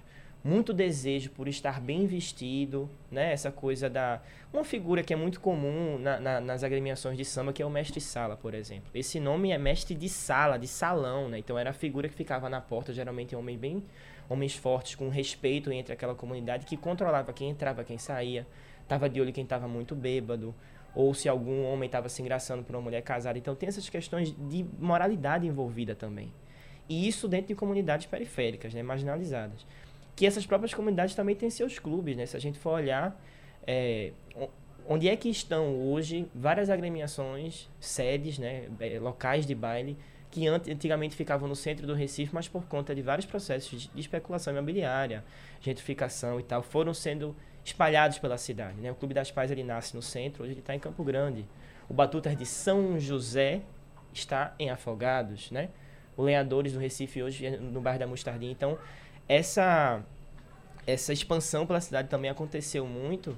muito 0.42 0.72
desejo 0.74 1.32
por 1.32 1.48
estar 1.50 1.82
bem 1.82 2.06
vestido, 2.08 2.90
né? 3.12 3.34
Essa 3.34 3.52
coisa 3.52 3.90
da... 3.90 4.22
Uma 4.54 4.64
figura 4.64 5.04
que 5.04 5.12
é 5.12 5.18
muito 5.18 5.42
comum 5.42 5.98
na- 6.00 6.20
na- 6.20 6.40
nas 6.40 6.64
agremiações 6.64 7.18
de 7.18 7.26
samba, 7.26 7.52
que 7.52 7.62
é 7.62 7.66
o 7.66 7.70
mestre-sala, 7.70 8.38
por 8.38 8.54
exemplo. 8.54 8.90
Esse 8.94 9.20
nome 9.20 9.52
é 9.52 9.58
mestre 9.58 9.96
de 9.96 10.08
sala, 10.08 10.58
de 10.58 10.68
salão, 10.68 11.28
né? 11.30 11.40
Então 11.40 11.58
era 11.60 11.72
a 11.72 11.74
figura 11.74 12.08
que 12.08 12.16
ficava 12.16 12.48
na 12.50 12.62
porta, 12.62 12.94
geralmente 12.94 13.36
homem 13.36 13.58
bem... 13.58 13.84
Homens 14.30 14.56
fortes, 14.56 14.96
com 14.96 15.10
respeito 15.10 15.72
entre 15.72 15.94
aquela 15.94 16.16
comunidade, 16.16 16.66
que 16.66 16.76
controlava 16.76 17.32
quem 17.34 17.50
entrava, 17.50 17.84
quem 17.84 17.98
saía, 17.98 18.48
tava 18.88 19.10
de 19.10 19.22
olho 19.22 19.34
quem 19.34 19.44
estava 19.44 19.68
muito 19.68 19.96
bêbado, 19.96 20.54
ou 20.96 21.14
se 21.14 21.28
algum 21.28 21.66
homem 21.66 21.88
estava 21.88 22.08
se 22.10 22.22
engraçando 22.22 22.64
por 22.64 22.76
uma 22.76 22.82
mulher 22.82 23.02
casada. 23.02 23.38
Então 23.38 23.54
tem 23.54 23.68
essas 23.68 23.90
questões 23.90 24.34
de 24.50 24.66
moralidade 24.80 25.46
envolvida 25.46 25.94
também. 25.94 26.32
E 26.88 27.08
isso 27.08 27.28
dentro 27.28 27.48
de 27.48 27.56
comunidades 27.56 28.06
periféricas, 28.06 28.74
né, 28.74 28.82
marginalizadas. 28.82 29.66
Que 30.16 30.26
essas 30.26 30.46
próprias 30.46 30.74
comunidades 30.74 31.14
também 31.14 31.36
têm 31.36 31.50
seus 31.50 31.78
clubes, 31.78 32.16
né? 32.16 32.26
Se 32.26 32.38
a 32.38 32.40
gente 32.40 32.58
for 32.58 32.72
olhar, 32.72 33.20
é, 33.68 34.14
onde 34.88 35.10
é 35.10 35.16
que 35.16 35.30
estão 35.30 35.76
hoje 35.76 36.28
várias 36.34 36.70
agremiações, 36.70 37.70
sedes, 37.80 38.38
né, 38.38 38.70
é, 38.80 39.00
locais 39.00 39.46
de 39.46 39.56
baile, 39.56 39.98
que 40.36 40.48
antigamente 40.48 41.16
ficavam 41.16 41.48
no 41.48 41.56
centro 41.56 41.88
do 41.88 41.94
Recife, 41.94 42.36
mas 42.36 42.46
por 42.46 42.66
conta 42.66 42.94
de 42.94 43.02
vários 43.02 43.26
processos 43.26 43.90
de 43.94 44.00
especulação 44.02 44.52
imobiliária, 44.52 45.24
gentrificação 45.62 46.38
e 46.42 46.44
tal, 46.44 46.62
foram 46.62 46.94
sendo 46.94 47.34
espalhados 47.64 48.20
pela 48.20 48.38
cidade. 48.38 48.82
Né? 48.82 48.92
O 48.92 48.96
Clube 48.96 49.14
das 49.14 49.32
Pais 49.32 49.50
ele 49.50 49.64
nasce 49.64 49.96
no 49.96 50.02
centro, 50.02 50.44
hoje 50.44 50.52
ele 50.52 50.60
está 50.60 50.76
em 50.76 50.80
Campo 50.80 51.06
Grande. 51.06 51.46
O 51.88 51.94
Batutas 51.94 52.36
de 52.36 52.46
São 52.46 53.00
José 53.00 53.62
está 54.14 54.54
em 54.60 54.70
Afogados, 54.70 55.52
né? 55.52 55.70
O 56.18 56.24
Lenhadores 56.24 56.74
do 56.74 56.80
Recife 56.80 57.24
hoje 57.24 57.46
é 57.46 57.58
no 57.58 57.80
bairro 57.80 58.00
da 58.00 58.08
Mostardinha. 58.08 58.52
Então, 58.52 58.78
essa, 59.28 60.04
essa 60.86 61.14
expansão 61.14 61.66
pela 61.66 61.80
cidade 61.80 62.10
também 62.10 62.30
aconteceu 62.30 62.86
muito 62.86 63.38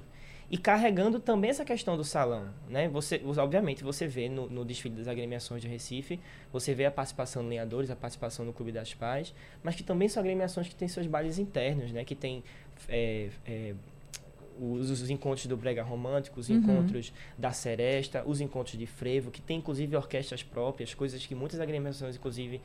e 0.50 0.56
carregando 0.56 1.20
também 1.20 1.50
essa 1.50 1.64
questão 1.64 1.96
do 1.96 2.02
salão, 2.02 2.48
né? 2.70 2.88
Você, 2.88 3.20
obviamente, 3.36 3.84
você 3.84 4.06
vê 4.06 4.30
no, 4.30 4.48
no, 4.48 4.64
desfile 4.64 4.94
das 4.96 5.06
agremiações 5.06 5.60
de 5.60 5.68
Recife, 5.68 6.18
você 6.50 6.74
vê 6.74 6.86
a 6.86 6.90
participação 6.90 7.42
do 7.42 7.50
Lenhadores, 7.50 7.90
a 7.90 7.96
participação 7.96 8.46
do 8.46 8.52
Clube 8.52 8.72
das 8.72 8.94
Pais, 8.94 9.34
mas 9.62 9.74
que 9.74 9.82
também 9.82 10.08
são 10.08 10.22
agremiações 10.22 10.66
que 10.66 10.74
têm 10.74 10.88
seus 10.88 11.06
bailes 11.06 11.38
internos, 11.38 11.92
né? 11.92 12.02
Que 12.02 12.14
tem 12.14 12.42
é, 12.88 13.28
é, 13.46 13.74
os, 14.58 14.90
os, 14.90 15.10
encontros 15.10 15.46
do 15.46 15.56
brega 15.56 15.82
romântico, 15.82 16.40
os 16.40 16.48
uhum. 16.48 16.56
encontros 16.56 17.12
da 17.36 17.52
seresta, 17.52 18.22
os 18.24 18.40
encontros 18.40 18.78
de 18.78 18.86
frevo, 18.86 19.30
que 19.30 19.42
tem 19.42 19.58
inclusive 19.58 19.94
orquestras 19.96 20.42
próprias, 20.42 20.94
coisas 20.94 21.26
que 21.26 21.34
muitas 21.34 21.60
agremiações, 21.60 22.16
inclusive, 22.16 22.58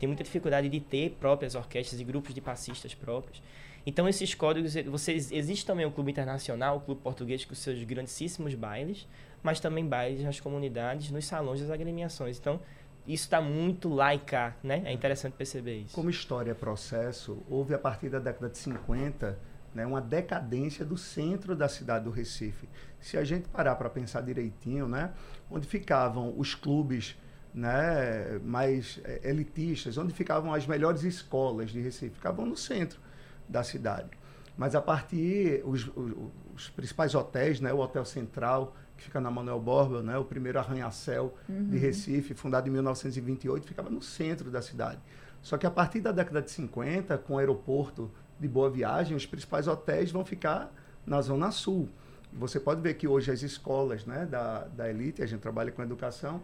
têm 0.00 0.08
muita 0.08 0.24
dificuldade 0.24 0.68
de 0.68 0.80
ter 0.80 1.10
próprias 1.20 1.54
orquestras 1.54 2.00
e 2.00 2.04
grupos 2.04 2.34
de 2.34 2.40
passistas 2.40 2.94
próprios. 2.94 3.40
Então, 3.88 4.06
esses 4.06 4.34
códigos, 4.34 4.74
você, 4.84 5.14
existe 5.14 5.64
também 5.64 5.86
o 5.86 5.90
Clube 5.90 6.10
Internacional, 6.10 6.76
o 6.76 6.80
Clube 6.82 7.00
Português, 7.00 7.46
com 7.46 7.54
seus 7.54 7.82
grandíssimos 7.84 8.54
bailes, 8.54 9.08
mas 9.42 9.60
também 9.60 9.82
bailes 9.82 10.22
nas 10.22 10.38
comunidades, 10.38 11.10
nos 11.10 11.24
salões 11.24 11.62
das 11.62 11.70
agremiações. 11.70 12.38
Então, 12.38 12.60
isso 13.06 13.24
está 13.24 13.40
muito 13.40 13.96
cá, 14.26 14.54
né? 14.62 14.82
É 14.84 14.92
interessante 14.92 15.32
perceber 15.32 15.78
isso. 15.78 15.94
Como 15.94 16.10
história 16.10 16.50
é 16.50 16.54
processo, 16.54 17.42
houve 17.48 17.72
a 17.72 17.78
partir 17.78 18.10
da 18.10 18.18
década 18.18 18.50
de 18.50 18.58
50 18.58 19.38
né, 19.74 19.86
uma 19.86 20.02
decadência 20.02 20.84
do 20.84 20.98
centro 20.98 21.56
da 21.56 21.66
cidade 21.66 22.04
do 22.04 22.10
Recife. 22.10 22.68
Se 23.00 23.16
a 23.16 23.24
gente 23.24 23.48
parar 23.48 23.74
para 23.76 23.88
pensar 23.88 24.20
direitinho, 24.20 24.86
né, 24.86 25.12
onde 25.50 25.66
ficavam 25.66 26.34
os 26.36 26.54
clubes 26.54 27.16
né, 27.54 28.38
mais 28.44 29.00
é, 29.02 29.30
elitistas, 29.30 29.96
onde 29.96 30.12
ficavam 30.12 30.52
as 30.52 30.66
melhores 30.66 31.04
escolas 31.04 31.70
de 31.70 31.80
Recife, 31.80 32.16
ficavam 32.16 32.44
no 32.44 32.56
centro 32.56 33.07
da 33.48 33.62
cidade. 33.62 34.10
Mas 34.56 34.74
a 34.74 34.82
partir 34.82 35.62
os, 35.64 35.86
os, 35.94 36.12
os 36.54 36.68
principais 36.70 37.14
hotéis, 37.14 37.60
né, 37.60 37.72
o 37.72 37.78
Hotel 37.78 38.04
Central, 38.04 38.74
que 38.96 39.04
fica 39.04 39.20
na 39.20 39.30
Manuel 39.30 39.60
Borba, 39.60 40.02
né, 40.02 40.18
o 40.18 40.24
primeiro 40.24 40.58
arranha-céu 40.58 41.34
uhum. 41.48 41.68
de 41.68 41.78
Recife, 41.78 42.34
fundado 42.34 42.68
em 42.68 42.72
1928, 42.72 43.66
ficava 43.66 43.88
no 43.88 44.02
centro 44.02 44.50
da 44.50 44.60
cidade. 44.60 44.98
Só 45.40 45.56
que 45.56 45.66
a 45.66 45.70
partir 45.70 46.00
da 46.00 46.10
década 46.10 46.42
de 46.42 46.50
50, 46.50 47.16
com 47.18 47.34
o 47.34 47.38
aeroporto 47.38 48.10
de 48.38 48.48
Boa 48.48 48.68
Viagem, 48.68 49.16
os 49.16 49.24
principais 49.24 49.68
hotéis 49.68 50.10
vão 50.10 50.24
ficar 50.24 50.72
na 51.06 51.20
Zona 51.22 51.50
Sul. 51.50 51.88
Você 52.32 52.58
pode 52.60 52.80
ver 52.80 52.94
que 52.94 53.06
hoje 53.06 53.30
as 53.30 53.42
escolas 53.42 54.04
né, 54.04 54.26
da, 54.26 54.64
da 54.64 54.90
elite, 54.90 55.22
a 55.22 55.26
gente 55.26 55.40
trabalha 55.40 55.72
com 55.72 55.82
educação, 55.82 56.42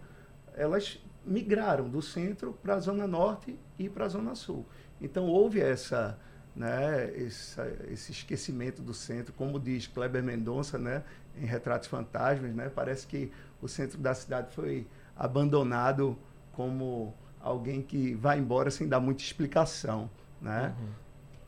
elas 0.55 1.01
migraram 1.27 1.89
do 1.89 2.01
centro 2.01 2.53
para 2.63 2.75
a 2.75 2.81
Zona 2.81 3.07
Norte 3.07 3.59
e 3.79 3.89
para 3.89 4.07
a 4.07 4.09
Zona 4.09 4.35
Sul. 4.35 4.65
Então 5.01 5.27
houve 5.27 5.61
essa 5.61 6.19
né, 6.55 7.11
esse, 7.17 7.61
esse 7.91 8.13
esquecimento 8.13 8.81
do 8.81 8.95
centro, 8.95 9.33
como 9.33 9.59
diz 9.59 9.87
Kleber 9.87 10.23
Mendonça, 10.23 10.79
né, 10.79 11.03
em 11.37 11.45
Retratos 11.45 11.89
Fantasmas, 11.89 12.55
né, 12.55 12.71
parece 12.73 13.07
que 13.07 13.31
o 13.61 13.69
centro 13.69 13.99
da 13.99 14.15
cidade 14.15 14.55
foi 14.55 14.87
abandonado 15.17 16.17
como 16.53 17.15
alguém 17.41 17.83
que 17.83 18.15
vai 18.15 18.39
embora 18.39 18.71
sem 18.71 18.89
dar 18.89 19.01
muita 19.01 19.23
explicação, 19.23 20.09
né? 20.41 20.75
Uhum. 20.79 20.89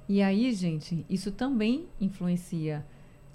E 0.08 0.22
aí, 0.22 0.52
gente, 0.52 1.04
isso 1.08 1.32
também 1.32 1.88
influencia 2.00 2.84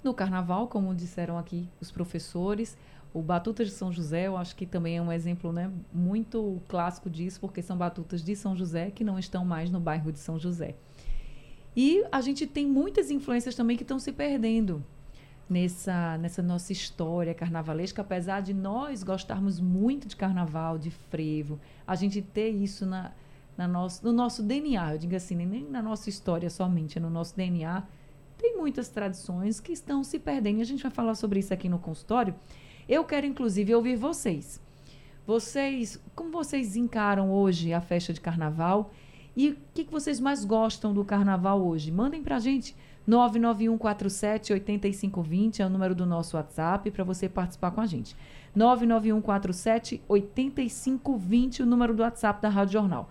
no 0.02 0.14
carnaval, 0.14 0.68
como 0.68 0.94
disseram 0.94 1.36
aqui 1.36 1.68
os 1.80 1.90
professores. 1.90 2.78
O 3.12 3.20
Batuta 3.20 3.62
de 3.62 3.70
São 3.70 3.92
José, 3.92 4.26
eu 4.26 4.38
acho 4.38 4.56
que 4.56 4.64
também 4.64 4.96
é 4.96 5.02
um 5.02 5.12
exemplo 5.12 5.52
né, 5.52 5.70
muito 5.92 6.62
clássico 6.66 7.10
disso, 7.10 7.38
porque 7.40 7.60
são 7.60 7.76
batutas 7.76 8.22
de 8.22 8.34
São 8.34 8.56
José 8.56 8.90
que 8.90 9.04
não 9.04 9.18
estão 9.18 9.44
mais 9.44 9.70
no 9.70 9.78
bairro 9.78 10.10
de 10.10 10.18
São 10.18 10.38
José. 10.38 10.76
E 11.76 12.04
a 12.12 12.20
gente 12.20 12.46
tem 12.46 12.66
muitas 12.66 13.10
influências 13.10 13.54
também 13.54 13.76
que 13.76 13.82
estão 13.82 13.98
se 13.98 14.12
perdendo 14.12 14.84
nessa, 15.48 16.16
nessa 16.18 16.42
nossa 16.42 16.72
história 16.72 17.34
carnavalesca, 17.34 18.02
apesar 18.02 18.40
de 18.40 18.54
nós 18.54 19.02
gostarmos 19.02 19.60
muito 19.60 20.08
de 20.08 20.16
carnaval, 20.16 20.78
de 20.78 20.90
frevo, 20.90 21.60
a 21.86 21.94
gente 21.94 22.22
ter 22.22 22.50
isso 22.50 22.86
na, 22.86 23.12
na 23.56 23.68
nosso, 23.68 24.04
no 24.04 24.12
nosso 24.12 24.42
DNA, 24.42 24.94
eu 24.94 24.98
digo 24.98 25.14
assim, 25.14 25.34
nem 25.34 25.64
na 25.68 25.82
nossa 25.82 26.08
história 26.08 26.48
somente, 26.48 26.98
é 26.98 27.00
no 27.00 27.10
nosso 27.10 27.36
DNA, 27.36 27.82
tem 28.38 28.56
muitas 28.56 28.88
tradições 28.88 29.60
que 29.60 29.72
estão 29.72 30.02
se 30.02 30.18
perdendo. 30.18 30.58
E 30.58 30.62
a 30.62 30.66
gente 30.66 30.82
vai 30.82 30.90
falar 30.90 31.14
sobre 31.14 31.38
isso 31.38 31.54
aqui 31.54 31.68
no 31.68 31.78
consultório. 31.78 32.34
Eu 32.88 33.04
quero, 33.04 33.24
inclusive, 33.24 33.72
ouvir 33.72 33.94
vocês. 33.94 34.60
Vocês, 35.24 36.02
como 36.16 36.32
vocês 36.32 36.74
encaram 36.74 37.30
hoje 37.30 37.72
a 37.72 37.80
festa 37.80 38.12
de 38.12 38.20
carnaval? 38.20 38.92
E 39.36 39.50
o 39.50 39.56
que, 39.72 39.84
que 39.84 39.92
vocês 39.92 40.20
mais 40.20 40.44
gostam 40.44 40.92
do 40.92 41.04
carnaval 41.04 41.64
hoje? 41.66 41.90
Mandem 41.90 42.22
pra 42.22 42.38
gente. 42.38 42.76
99147 43.06 44.52
8520 44.52 45.62
é 45.62 45.66
o 45.66 45.70
número 45.70 45.94
do 45.94 46.06
nosso 46.06 46.36
WhatsApp 46.36 46.90
para 46.90 47.02
você 47.02 47.28
participar 47.28 47.70
com 47.72 47.80
a 47.80 47.86
gente. 47.86 48.16
99147 48.54 50.02
8520 50.06 51.62
o 51.62 51.66
número 51.66 51.94
do 51.94 52.02
WhatsApp 52.02 52.40
da 52.40 52.48
Rádio 52.48 52.74
Jornal. 52.74 53.08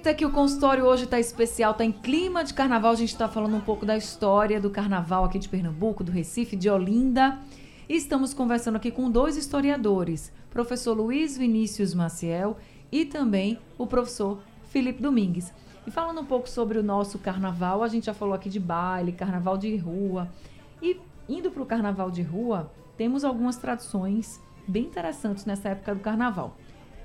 Eita, 0.00 0.14
que 0.14 0.24
o 0.24 0.32
consultório 0.32 0.86
hoje 0.86 1.04
está 1.04 1.20
especial, 1.20 1.72
está 1.72 1.84
em 1.84 1.92
clima 1.92 2.42
de 2.42 2.54
carnaval. 2.54 2.92
A 2.92 2.94
gente 2.94 3.10
está 3.12 3.28
falando 3.28 3.54
um 3.54 3.60
pouco 3.60 3.84
da 3.84 3.98
história 3.98 4.58
do 4.58 4.70
carnaval 4.70 5.26
aqui 5.26 5.38
de 5.38 5.46
Pernambuco, 5.46 6.02
do 6.02 6.10
Recife, 6.10 6.56
de 6.56 6.70
Olinda. 6.70 7.38
E 7.86 7.96
estamos 7.96 8.32
conversando 8.32 8.76
aqui 8.76 8.90
com 8.90 9.10
dois 9.10 9.36
historiadores, 9.36 10.32
professor 10.48 10.96
Luiz 10.96 11.36
Vinícius 11.36 11.92
Maciel 11.92 12.56
e 12.90 13.04
também 13.04 13.58
o 13.76 13.86
professor 13.86 14.40
Felipe 14.70 15.02
Domingues. 15.02 15.52
E 15.86 15.90
falando 15.90 16.22
um 16.22 16.24
pouco 16.24 16.48
sobre 16.48 16.78
o 16.78 16.82
nosso 16.82 17.18
carnaval, 17.18 17.82
a 17.82 17.88
gente 17.88 18.06
já 18.06 18.14
falou 18.14 18.32
aqui 18.32 18.48
de 18.48 18.58
baile, 18.58 19.12
carnaval 19.12 19.58
de 19.58 19.76
rua. 19.76 20.30
E 20.80 20.98
indo 21.28 21.50
para 21.50 21.62
o 21.62 21.66
carnaval 21.66 22.10
de 22.10 22.22
rua, 22.22 22.72
temos 22.96 23.22
algumas 23.22 23.58
tradições 23.58 24.40
bem 24.66 24.84
interessantes 24.84 25.44
nessa 25.44 25.68
época 25.68 25.94
do 25.94 26.00
carnaval. 26.00 26.56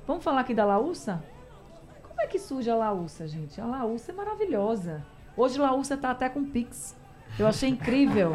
Vamos 0.07 0.23
falar 0.23 0.39
aqui 0.39 0.53
da 0.53 0.63
Laúça? 0.63 1.21
Como 2.15 2.21
é 2.21 2.27
que 2.27 2.39
surge 2.39 2.69
a 2.69 2.75
Laúça, 2.75 3.27
gente? 3.27 3.59
A 3.59 3.65
Laúça 3.65 4.13
é 4.13 4.15
maravilhosa. 4.15 5.05
Hoje 5.35 5.59
a 5.59 5.63
Laúça 5.63 5.97
tá 5.97 6.11
até 6.11 6.29
com 6.29 6.45
Pix. 6.45 6.95
Eu 7.37 7.45
achei 7.45 7.67
incrível. 7.67 8.31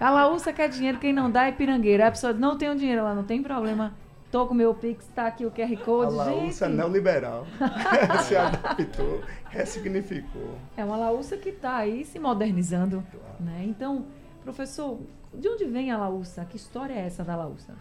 A 0.00 0.10
Laúça 0.10 0.50
quer 0.50 0.70
dinheiro, 0.70 0.98
quem 0.98 1.12
não 1.12 1.30
dá 1.30 1.46
é 1.46 1.52
pirangueira. 1.52 2.08
A 2.08 2.10
pessoa 2.10 2.32
não 2.32 2.56
tem 2.56 2.70
o 2.70 2.74
dinheiro, 2.74 3.00
ela 3.00 3.14
não 3.14 3.22
tem 3.22 3.42
problema. 3.42 3.92
Tô 4.32 4.46
com 4.46 4.54
meu 4.54 4.74
Pix, 4.74 5.06
tá 5.14 5.26
aqui 5.26 5.44
o 5.44 5.50
QR 5.50 5.76
Code. 5.84 6.14
A 6.14 6.24
Laúça 6.24 6.68
gente. 6.68 6.76
não 6.76 6.88
liberal. 6.88 7.46
se 8.24 8.34
adaptou, 8.34 9.20
ressignificou. 9.50 10.56
É 10.74 10.82
uma 10.82 10.96
Laúça 10.96 11.36
que 11.36 11.50
está 11.50 11.76
aí 11.76 12.02
se 12.02 12.18
modernizando. 12.18 13.04
Claro. 13.10 13.36
Né? 13.40 13.62
Então, 13.66 14.06
professor, 14.42 14.98
de 15.34 15.46
onde 15.50 15.66
vem 15.66 15.90
a 15.90 15.98
Laúça? 15.98 16.46
Que 16.46 16.56
história 16.56 16.94
é 16.94 17.04
essa 17.04 17.22
da 17.22 17.36
Laúça? 17.36 17.74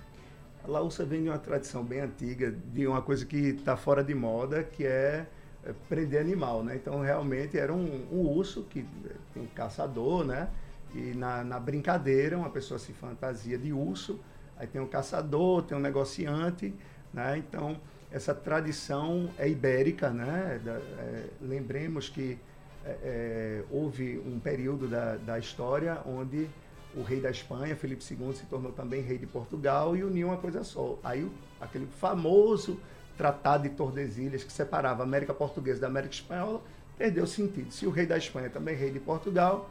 A 0.65 0.71
Laúça 0.71 1.05
vem 1.05 1.21
de 1.21 1.29
uma 1.29 1.37
tradição 1.37 1.83
bem 1.83 1.99
antiga, 1.99 2.51
de 2.51 2.87
uma 2.87 2.99
coisa 2.99 3.23
que 3.23 3.37
está 3.37 3.77
fora 3.77 4.03
de 4.03 4.15
moda, 4.15 4.63
que 4.63 4.83
é, 4.83 5.27
é, 5.63 5.71
prender 5.87 6.19
animal, 6.19 6.63
né? 6.63 6.75
Então 6.75 7.01
realmente 7.01 7.55
era 7.55 7.71
um, 7.71 8.07
um 8.11 8.21
urso 8.21 8.63
que 8.63 8.83
tem 9.31 9.43
um 9.43 9.47
caçador, 9.47 10.25
né? 10.25 10.49
E 10.95 11.13
na, 11.13 11.43
na, 11.43 11.59
brincadeira 11.59 12.35
uma 12.35 12.49
pessoa 12.49 12.79
se 12.79 12.93
fantasia 12.93 13.59
de 13.59 13.71
urso, 13.71 14.19
aí 14.57 14.65
tem 14.65 14.81
um 14.81 14.87
caçador, 14.87 15.61
tem 15.61 15.77
um 15.77 15.81
negociante, 15.81 16.73
né? 17.13 17.37
Então 17.37 17.79
essa 18.11 18.33
tradição 18.33 19.29
é 19.37 19.47
ibérica, 19.47 20.09
né? 20.09 20.59
Da, 20.65 20.71
é, 20.71 21.27
lembremos 21.41 22.09
que 22.09 22.39
é, 22.83 22.97
é, 23.03 23.63
houve 23.69 24.17
um 24.25 24.39
período 24.39 24.87
da, 24.87 25.15
da 25.17 25.37
história 25.37 26.01
onde 26.07 26.49
o 26.95 27.01
rei 27.01 27.19
da 27.19 27.29
Espanha, 27.29 27.75
Felipe 27.75 28.03
II, 28.09 28.33
se 28.33 28.45
tornou 28.45 28.71
também 28.71 29.01
rei 29.01 29.17
de 29.17 29.25
Portugal 29.25 29.95
e 29.95 30.03
uniu 30.03 30.27
uma 30.27 30.37
coisa 30.37 30.63
só. 30.63 30.97
Aí 31.03 31.29
aquele 31.59 31.87
famoso 31.99 32.79
Tratado 33.17 33.63
de 33.63 33.69
Tordesilhas, 33.69 34.43
que 34.43 34.51
separava 34.51 35.03
a 35.03 35.05
América 35.05 35.33
Portuguesa 35.33 35.79
da 35.79 35.87
América 35.87 36.13
Espanhola, 36.13 36.61
perdeu 36.97 37.25
sentido. 37.25 37.71
Se 37.71 37.85
o 37.85 37.89
rei 37.89 38.05
da 38.05 38.17
Espanha 38.17 38.49
também 38.49 38.75
é 38.75 38.77
rei 38.77 38.91
de 38.91 38.99
Portugal, 38.99 39.69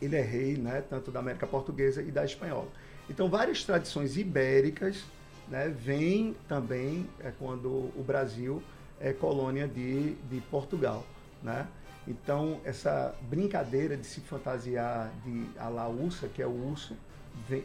ele 0.00 0.16
é 0.16 0.20
rei 0.20 0.56
né, 0.56 0.82
tanto 0.88 1.10
da 1.10 1.20
América 1.20 1.46
Portuguesa 1.46 2.02
e 2.02 2.10
da 2.10 2.24
Espanhola. 2.24 2.68
Então, 3.08 3.28
várias 3.28 3.64
tradições 3.64 4.16
ibéricas 4.16 5.02
né, 5.48 5.68
vêm 5.68 6.36
também 6.48 7.08
é, 7.20 7.32
quando 7.38 7.68
o 7.68 8.04
Brasil 8.06 8.62
é 9.00 9.12
colônia 9.12 9.66
de, 9.66 10.14
de 10.30 10.40
Portugal. 10.50 11.04
Né? 11.42 11.66
Então, 12.06 12.60
essa 12.64 13.14
brincadeira 13.22 13.96
de 13.96 14.06
se 14.06 14.20
fantasiar 14.20 15.12
de 15.24 15.46
a 15.58 15.88
ursa, 15.88 16.28
que 16.28 16.42
é 16.42 16.46
o 16.46 16.70
urso, 16.70 16.96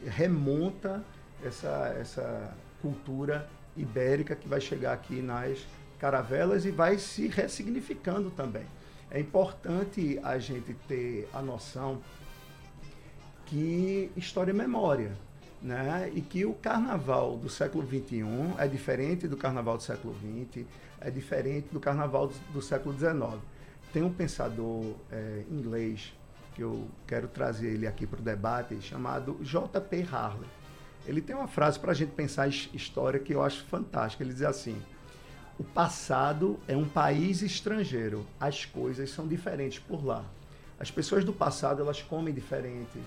remonta 0.06 1.04
essa, 1.44 1.96
essa 2.00 2.56
cultura 2.82 3.50
ibérica 3.76 4.36
que 4.36 4.48
vai 4.48 4.62
chegar 4.62 4.94
aqui 4.94 5.22
nas 5.22 5.66
caravelas 6.00 6.66
e 6.66 6.72
vai 6.72 6.98
se 6.98 7.28
ressignificando 7.28 8.30
também. 8.30 8.66
É 9.10 9.20
importante 9.20 10.20
a 10.22 10.38
gente 10.38 10.74
ter 10.88 11.28
a 11.34 11.42
noção 11.42 12.02
que 13.46 14.12
história 14.16 14.52
é 14.52 14.54
memória, 14.54 15.14
né? 15.62 16.12
E 16.14 16.22
que 16.22 16.46
o 16.46 16.54
carnaval 16.54 17.38
do 17.38 17.50
século 17.50 17.88
XXI 17.88 18.24
é 18.58 18.68
diferente 18.68 19.28
do 19.28 19.38
carnaval 19.38 19.78
do 19.78 19.84
século 19.84 20.14
XX, 20.16 20.66
é 21.00 21.10
diferente 21.10 21.70
do 21.72 21.80
carnaval 21.80 22.28
do, 22.28 22.36
do 22.54 22.62
século 22.62 22.94
XIX. 22.98 23.42
Tem 23.94 24.04
um 24.04 24.12
pensador 24.12 24.96
é, 25.12 25.44
inglês 25.50 26.14
que 26.54 26.62
eu 26.62 26.88
quero 27.06 27.28
trazer 27.28 27.68
ele 27.68 27.88
aqui 27.88 28.06
para 28.06 28.20
o 28.20 28.24
debate 28.24 28.82
chamado 28.82 29.38
J.P. 29.42 30.08
Harley. 30.12 30.50
Ele 31.06 31.22
tem 31.22 31.36
uma 31.36 31.48
frase 31.48 31.80
para 31.80 31.92
a 31.92 31.96
gente 31.96 32.12
pensar 32.12 32.48
história 32.48 33.20
que 33.20 33.34
eu 33.34 33.44
acho 33.44 33.64
fantástica. 33.66 34.24
Ele 34.24 34.34
diz 34.34 34.42
assim: 34.42 34.82
o 35.60 35.64
passado 35.64 36.60
é 36.68 36.76
um 36.76 36.88
país 36.88 37.42
estrangeiro. 37.42 38.26
As 38.40 38.66
coisas 38.66 39.10
são 39.10 39.28
diferentes 39.28 39.80
por 39.80 40.06
lá. 40.06 40.24
As 40.80 40.92
pessoas 40.92 41.24
do 41.24 41.34
passado 41.34 41.82
elas 41.82 42.02
comem 42.02 42.34
diferente, 42.34 43.00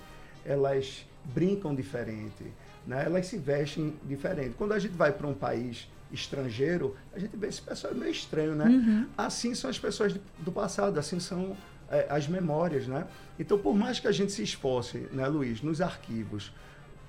elas 0.45 1.05
brincam 1.23 1.73
diferente, 1.73 2.43
né? 2.85 3.03
elas 3.05 3.27
se 3.27 3.37
vestem 3.37 3.95
diferente. 4.03 4.55
Quando 4.57 4.73
a 4.73 4.79
gente 4.79 4.93
vai 4.93 5.13
para 5.13 5.27
um 5.27 5.33
país 5.33 5.87
estrangeiro, 6.11 6.95
a 7.13 7.19
gente 7.19 7.35
vê 7.35 7.47
esse 7.47 7.61
pessoal 7.61 7.93
meio 7.93 8.11
estranho, 8.11 8.55
né? 8.55 8.65
Uhum. 8.65 9.07
Assim 9.17 9.55
são 9.55 9.69
as 9.69 9.79
pessoas 9.79 10.15
do 10.39 10.51
passado, 10.51 10.99
assim 10.99 11.19
são 11.19 11.55
é, 11.89 12.07
as 12.09 12.27
memórias, 12.27 12.87
né? 12.87 13.05
Então, 13.39 13.57
por 13.57 13.75
mais 13.75 13.99
que 13.99 14.07
a 14.07 14.11
gente 14.11 14.31
se 14.31 14.43
esforce, 14.43 15.07
né, 15.11 15.27
Luiz, 15.27 15.61
nos 15.61 15.81
arquivos, 15.81 16.51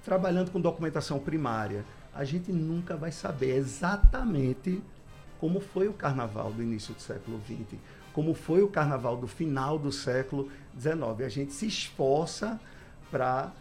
trabalhando 0.04 0.50
com 0.50 0.60
documentação 0.60 1.18
primária, 1.18 1.84
a 2.14 2.24
gente 2.24 2.52
nunca 2.52 2.96
vai 2.96 3.12
saber 3.12 3.56
exatamente 3.56 4.82
como 5.40 5.60
foi 5.60 5.88
o 5.88 5.92
carnaval 5.92 6.52
do 6.52 6.62
início 6.62 6.94
do 6.94 7.00
século 7.00 7.40
XX, 7.46 7.78
como 8.12 8.34
foi 8.34 8.62
o 8.62 8.68
carnaval 8.68 9.16
do 9.16 9.26
final 9.26 9.78
do 9.78 9.90
século 9.90 10.50
XIX. 10.78 11.22
A 11.24 11.28
gente 11.28 11.52
se 11.52 11.66
esforça 11.66 12.60
para 13.10 13.52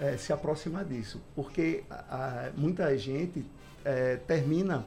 é, 0.00 0.16
se 0.16 0.32
aproximar 0.32 0.84
disso, 0.84 1.20
porque 1.34 1.84
a, 1.90 1.94
a, 1.94 2.50
muita 2.56 2.96
gente 2.96 3.44
é, 3.86 4.16
termina 4.26 4.84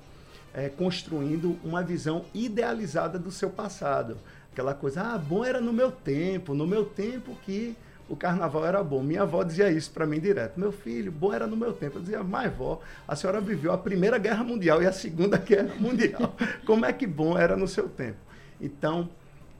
é, 0.53 0.67
construindo 0.67 1.57
uma 1.63 1.81
visão 1.81 2.25
idealizada 2.33 3.17
do 3.17 3.31
seu 3.31 3.49
passado. 3.49 4.17
Aquela 4.51 4.73
coisa, 4.73 5.01
ah, 5.01 5.17
bom 5.17 5.45
era 5.45 5.61
no 5.61 5.71
meu 5.71 5.89
tempo, 5.89 6.53
no 6.53 6.67
meu 6.67 6.83
tempo 6.83 7.35
que 7.45 7.75
o 8.09 8.15
carnaval 8.15 8.65
era 8.65 8.83
bom. 8.83 9.01
Minha 9.01 9.21
avó 9.21 9.43
dizia 9.43 9.71
isso 9.71 9.91
para 9.91 10.05
mim 10.05 10.19
direto. 10.19 10.59
Meu 10.59 10.71
filho, 10.71 11.11
bom 11.11 11.31
era 11.31 11.47
no 11.47 11.55
meu 11.55 11.71
tempo. 11.71 11.99
Eu 11.99 12.01
dizia, 12.01 12.23
mas 12.23 12.53
vó, 12.53 12.81
a 13.07 13.15
senhora 13.15 13.39
viveu 13.39 13.71
a 13.71 13.77
Primeira 13.77 14.17
Guerra 14.17 14.43
Mundial 14.43 14.83
e 14.83 14.87
a 14.87 14.91
Segunda 14.91 15.37
Guerra 15.39 15.73
Mundial. 15.79 16.35
Como 16.65 16.85
é 16.85 16.91
que 16.91 17.07
bom 17.07 17.37
era 17.37 17.55
no 17.55 17.67
seu 17.67 17.87
tempo? 17.87 18.17
Então, 18.59 19.09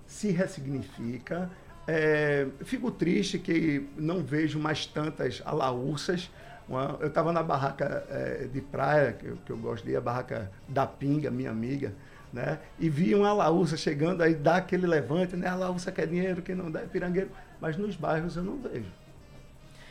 se 0.05 0.31
ressignifica. 0.31 1.49
É, 1.87 2.47
fico 2.65 2.91
triste 2.91 3.39
que 3.39 3.87
não 3.95 4.23
vejo 4.23 4.59
mais 4.59 4.85
tantas 4.85 5.41
alaúças. 5.45 6.29
Uma, 6.69 6.97
eu 6.99 7.07
estava 7.07 7.33
na 7.33 7.41
barraca 7.41 8.05
é, 8.09 8.47
de 8.51 8.61
praia, 8.61 9.13
que 9.13 9.25
eu, 9.25 9.37
que 9.43 9.51
eu 9.51 9.57
gosto 9.57 9.83
de 9.83 9.91
ir, 9.91 9.95
a 9.95 10.01
barraca 10.01 10.51
da 10.67 10.85
Pinga, 10.85 11.31
minha 11.31 11.49
amiga, 11.49 11.93
né? 12.31 12.59
E 12.77 12.87
vi 12.89 13.15
uma 13.15 13.29
alaúça 13.29 13.75
chegando, 13.75 14.21
aí 14.21 14.35
dá 14.35 14.57
aquele 14.57 14.85
levante, 14.85 15.35
né? 15.35 15.47
A 15.47 15.53
alaúça 15.53 15.91
quer 15.91 16.05
dinheiro, 16.05 16.43
quem 16.43 16.53
não 16.53 16.69
dá 16.69 16.81
é 16.81 16.85
pirangueiro 16.85 17.31
mas 17.59 17.77
nos 17.77 17.95
bairros 17.95 18.35
eu 18.35 18.43
não 18.43 18.57
vejo. 18.57 18.91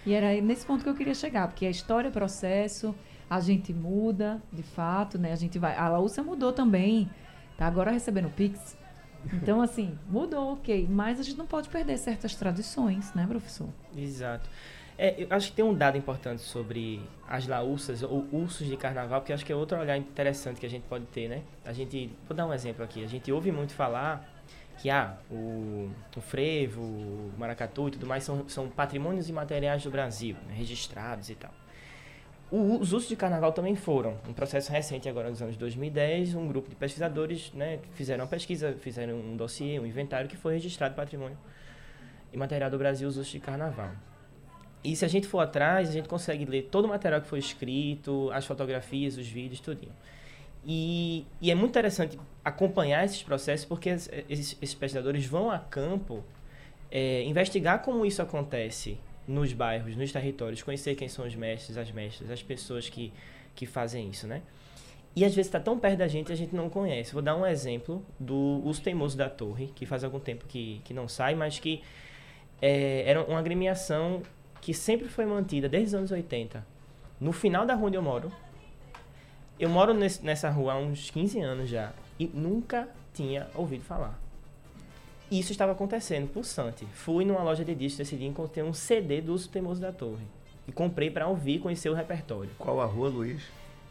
E 0.07 0.13
era 0.15 0.41
nesse 0.41 0.65
ponto 0.65 0.83
que 0.83 0.89
eu 0.89 0.95
queria 0.95 1.15
chegar, 1.15 1.49
porque 1.49 1.67
a 1.67 1.71
história 1.71 2.09
é 2.09 2.11
processo, 2.11 2.95
a 3.29 3.41
gente 3.41 3.75
muda, 3.75 4.41
de 4.53 4.63
fato, 4.63 5.19
né? 5.19 5.33
A 5.33 5.37
gente 5.37 5.59
vai. 5.59 5.77
A 5.77 5.89
Laúcia 5.89 6.23
mudou 6.23 6.53
também, 6.53 7.11
tá 7.57 7.67
agora 7.67 7.91
recebendo 7.91 8.31
Pix. 8.31 8.77
Então, 9.33 9.61
assim, 9.61 9.99
mudou, 10.09 10.53
ok. 10.53 10.87
Mas 10.89 11.19
a 11.19 11.25
gente 11.25 11.37
não 11.37 11.45
pode 11.45 11.69
perder 11.69 11.99
certas 11.99 12.37
tradições, 12.37 13.13
né, 13.15 13.27
professor? 13.27 13.69
Exato. 13.97 14.49
É, 15.01 15.15
eu 15.17 15.29
acho 15.31 15.51
que 15.51 15.57
tem 15.57 15.65
um 15.65 15.73
dado 15.73 15.97
importante 15.97 16.43
sobre 16.43 17.01
as 17.29 17.47
laúças 17.47 18.03
ou 18.03 18.27
ursos 18.33 18.67
de 18.67 18.77
carnaval, 18.77 19.23
que 19.23 19.33
acho 19.33 19.47
que 19.47 19.53
é 19.53 19.55
outro 19.55 19.79
olhar 19.79 19.97
interessante 19.97 20.59
que 20.59 20.67
a 20.67 20.69
gente 20.69 20.83
pode 20.89 21.07
ter, 21.07 21.29
né? 21.29 21.43
A 21.65 21.73
gente, 21.73 22.11
vou 22.27 22.37
dar 22.37 22.45
um 22.45 22.53
exemplo 22.53 22.85
aqui, 22.85 23.05
a 23.05 23.07
gente 23.07 23.31
ouve 23.31 23.53
muito 23.53 23.73
falar 23.75 24.29
que 24.79 24.91
ah, 24.91 25.17
o, 25.31 25.89
o 26.17 26.21
frevo, 26.21 26.83
o 26.83 27.33
maracatu 27.39 27.89
e 27.89 27.91
tudo 27.93 28.07
mais 28.07 28.25
são, 28.25 28.49
são 28.49 28.69
patrimônios 28.69 29.29
imateriais 29.29 29.85
do 29.85 29.91
Brasil, 29.91 30.37
né, 30.47 30.55
registrados 30.57 31.31
e 31.31 31.37
tal. 31.37 31.53
O, 32.51 32.79
os 32.81 32.93
usos 32.93 33.09
de 33.09 33.15
carnaval 33.15 33.53
também 33.53 33.77
foram. 33.77 34.17
Um 34.29 34.33
processo 34.33 34.73
recente 34.73 35.09
agora 35.09 35.31
nos 35.31 35.41
anos 35.41 35.57
2010, 35.57 36.35
um 36.35 36.49
grupo 36.49 36.69
de 36.69 36.75
pesquisadores 36.75 37.53
né, 37.53 37.79
fizeram 37.93 38.25
uma 38.25 38.31
pesquisa, 38.31 38.73
fizeram 38.81 39.15
um 39.15 39.37
dossiê, 39.37 39.79
um 39.79 39.87
inventário 39.87 40.29
que 40.29 40.37
foi 40.37 40.55
registrado 40.55 40.95
patrimônio 40.97 41.39
imaterial 42.33 42.71
do 42.71 42.79
Brasil, 42.79 43.07
os 43.07 43.17
usos 43.17 43.31
de 43.31 43.39
carnaval. 43.39 43.91
E 44.83 44.95
se 44.95 45.05
a 45.05 45.09
gente 45.09 45.27
for 45.27 45.41
atrás, 45.41 45.89
a 45.89 45.93
gente 45.93 46.09
consegue 46.09 46.45
ler 46.45 46.69
todo 46.71 46.85
o 46.85 46.89
material 46.89 47.21
que 47.21 47.27
foi 47.27 47.39
escrito, 47.39 48.31
as 48.33 48.47
fotografias, 48.47 49.17
os 49.17 49.27
vídeos, 49.27 49.61
tudinho. 49.61 49.93
E, 50.65 51.27
e, 51.41 51.51
é 51.51 51.55
muito 51.55 51.71
interessante 51.71 52.19
acompanhar 52.45 53.05
esses 53.05 53.23
processos 53.23 53.65
porque 53.65 53.91
esses, 53.91 54.57
esses 54.61 54.75
pesquisadores 54.75 55.25
vão 55.25 55.51
a 55.51 55.59
campo 55.59 56.23
é, 56.91 57.23
investigar 57.25 57.83
como 57.83 58.05
isso 58.05 58.21
acontece 58.21 58.99
nos 59.27 59.53
bairros, 59.53 59.97
nos 59.97 60.11
territórios, 60.11 60.63
conhecer 60.63 60.95
quem 60.95 61.09
são 61.09 61.27
os 61.27 61.35
mestres, 61.35 61.77
as 61.77 61.91
mestras, 61.91 62.31
as 62.31 62.43
pessoas 62.43 62.89
que, 62.89 63.13
que 63.55 63.67
fazem 63.67 64.09
isso, 64.09 64.27
né? 64.27 64.43
E 65.15 65.25
às 65.25 65.35
vezes 65.35 65.49
está 65.49 65.61
tão 65.61 65.79
perto 65.79 65.99
da 65.99 66.09
gente 66.09 66.33
a 66.33 66.37
gente 66.37 66.55
não 66.55 66.71
conhece. 66.71 67.13
Vou 67.13 67.23
dar 67.23 67.37
um 67.37 67.45
exemplo 67.45 68.05
do 68.19 68.63
Uso 68.65 68.81
Teimoso 68.81 69.17
da 69.17 69.29
Torre, 69.29 69.67
que 69.75 69.85
faz 69.85 70.05
algum 70.05 70.21
tempo 70.21 70.45
que, 70.47 70.81
que 70.85 70.95
não 70.95 71.09
sai, 71.09 71.35
mas 71.35 71.59
que 71.59 71.83
é, 72.63 73.03
era 73.07 73.23
uma 73.25 73.39
agremiação 73.39 74.23
que 74.61 74.75
sempre 74.75 75.09
foi 75.09 75.25
mantida 75.27 75.69
desde 75.69 75.89
os 75.89 75.95
anos 75.95 76.11
80. 76.11 76.65
No 77.21 77.33
final 77.33 77.67
da 77.67 77.75
rua 77.75 77.89
onde 77.89 77.97
eu 77.97 78.03
moro, 78.03 78.33
eu 79.59 79.69
moro 79.69 79.93
nesse, 79.93 80.25
nessa 80.25 80.49
rua 80.51 80.75
há 80.75 80.79
uns 80.79 81.11
15 81.11 81.41
anos 81.41 81.69
já 81.69 81.93
e 82.19 82.27
nunca 82.27 82.89
tinha 83.13 83.49
ouvido 83.55 83.85
falar. 83.85 84.19
Isso 85.31 85.53
estava 85.53 85.73
acontecendo, 85.73 86.29
pulsante. 86.29 86.87
Fui 86.93 87.25
numa 87.25 87.43
loja 87.43 87.65
de 87.65 87.75
discos 87.75 88.01
esse 88.01 88.17
dia 88.17 88.27
e 88.27 88.31
encontrei 88.31 88.65
um 88.65 88.73
CD 88.73 89.21
do 89.21 89.35
Uso 89.35 89.49
Teimoso 89.49 89.81
da 89.81 89.93
Torre. 89.93 90.25
E 90.67 90.73
comprei 90.73 91.11
para 91.11 91.27
ouvir 91.27 91.57
e 91.57 91.59
conhecer 91.59 91.91
o 91.91 91.95
repertório. 91.95 92.51
Qual 92.59 92.81
a 92.81 92.85
rua, 92.85 93.09
Luiz? 93.09 93.43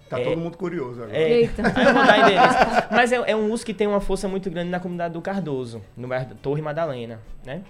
Tá 0.10 0.20
é, 0.20 0.24
todo 0.24 0.38
mundo 0.38 0.58
curioso 0.58 1.04
agora. 1.04 1.18
É, 1.18 1.42
Eita. 1.42 1.62
eu 1.62 1.94
vou 1.94 2.06
dar 2.06 2.20
endereço. 2.20 2.88
Mas 2.92 3.12
é, 3.12 3.32
é, 3.32 3.36
um 3.36 3.52
uso 3.52 3.66
que 3.66 3.74
tem 3.74 3.88
uma 3.88 4.00
força 4.00 4.28
muito 4.28 4.50
grande 4.50 4.70
na 4.70 4.80
comunidade 4.80 5.14
do 5.14 5.22
Cardoso, 5.22 5.82
no 5.96 6.08
bairro 6.08 6.34
Torre 6.36 6.62
Madalena, 6.62 7.20
né? 7.46 7.62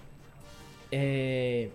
É, 0.92 1.70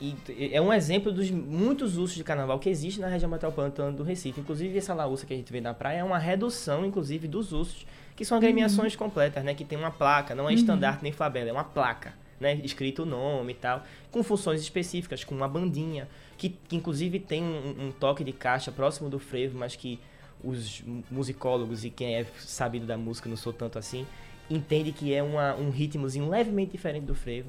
e 0.00 0.14
é 0.52 0.60
um 0.60 0.72
exemplo 0.72 1.10
dos 1.10 1.30
muitos 1.30 1.96
usos 1.96 2.14
de 2.14 2.22
carnaval 2.22 2.58
que 2.58 2.68
existe 2.68 3.00
na 3.00 3.08
região 3.08 3.30
metropolitana 3.30 3.92
do 3.92 4.02
Recife. 4.02 4.40
Inclusive, 4.40 4.76
essa 4.76 4.92
laúça 4.92 5.24
que 5.24 5.32
a 5.32 5.36
gente 5.36 5.50
vê 5.50 5.60
na 5.60 5.72
praia 5.72 5.98
é 5.98 6.04
uma 6.04 6.18
redução, 6.18 6.84
inclusive, 6.84 7.26
dos 7.26 7.52
usos, 7.52 7.86
que 8.14 8.24
são 8.24 8.36
agremiações 8.36 8.92
uhum. 8.92 8.98
completas, 8.98 9.42
né? 9.42 9.54
Que 9.54 9.64
tem 9.64 9.78
uma 9.78 9.90
placa, 9.90 10.34
não 10.34 10.44
é 10.44 10.48
uhum. 10.48 10.54
estandarte 10.54 11.02
nem 11.02 11.12
fabela, 11.12 11.48
é 11.48 11.52
uma 11.52 11.64
placa, 11.64 12.14
né? 12.38 12.60
Escrito 12.62 13.04
o 13.04 13.06
nome 13.06 13.52
e 13.52 13.56
tal, 13.56 13.82
com 14.10 14.22
funções 14.22 14.60
específicas, 14.60 15.24
com 15.24 15.34
uma 15.34 15.48
bandinha, 15.48 16.08
que, 16.36 16.50
que 16.50 16.76
inclusive 16.76 17.18
tem 17.18 17.42
um, 17.42 17.86
um 17.86 17.92
toque 17.92 18.22
de 18.22 18.32
caixa 18.32 18.70
próximo 18.70 19.08
do 19.08 19.18
frevo, 19.18 19.58
mas 19.58 19.76
que 19.76 19.98
os 20.44 20.82
musicólogos 21.10 21.84
e 21.84 21.90
quem 21.90 22.16
é 22.16 22.26
sabido 22.38 22.86
da 22.86 22.98
música 22.98 23.28
não 23.28 23.36
sou 23.36 23.52
tanto 23.52 23.78
assim, 23.78 24.06
entende 24.50 24.92
que 24.92 25.14
é 25.14 25.22
uma, 25.22 25.54
um 25.54 25.70
ritmozinho 25.70 26.28
levemente 26.28 26.72
diferente 26.72 27.04
do 27.04 27.14
frevo. 27.14 27.48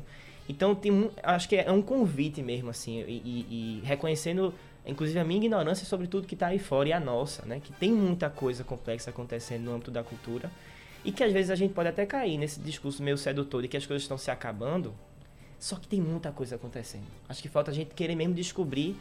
Então, 0.50 0.74
tem, 0.74 1.12
acho 1.24 1.50
que 1.50 1.56
é 1.56 1.72
um 1.72 1.82
convite 1.82 2.42
mesmo, 2.42 2.70
assim, 2.70 3.02
e, 3.02 3.22
e, 3.26 3.80
e 3.82 3.86
reconhecendo, 3.86 4.54
inclusive, 4.86 5.20
a 5.20 5.24
minha 5.24 5.40
ignorância 5.40 5.86
sobre 5.86 6.08
tudo 6.08 6.26
que 6.26 6.36
está 6.36 6.48
aí 6.48 6.60
fora 6.60 6.90
e 6.90 6.94
a 6.94 7.00
nossa, 7.00 7.46
né? 7.46 7.60
Que 7.62 7.74
tem 7.74 7.92
muita 7.92 8.30
coisa 8.30 8.64
complexa 8.64 9.10
acontecendo 9.10 9.64
no 9.64 9.74
âmbito 9.74 9.92
da 9.92 10.04
cultura 10.04 10.50
e 11.04 11.12
que 11.12 11.24
às 11.24 11.32
vezes 11.32 11.52
a 11.52 11.56
gente 11.56 11.74
pode 11.74 11.88
até 11.90 12.06
cair 12.06 12.38
nesse 12.38 12.60
discurso 12.60 13.02
meio 13.02 13.18
sedutor 13.18 13.62
de 13.62 13.68
que 13.68 13.78
as 13.78 13.86
coisas 13.86 14.04
estão 14.04 14.18
se 14.18 14.30
acabando, 14.30 14.94
só 15.60 15.76
que 15.78 15.88
tem 15.88 16.02
muita 16.02 16.32
coisa 16.32 16.56
acontecendo. 16.56 17.06
Acho 17.30 17.42
que 17.42 17.48
falta 17.48 17.72
a 17.72 17.74
gente 17.74 17.94
querer 17.96 18.16
mesmo 18.16 18.34
descobrir 18.34 18.96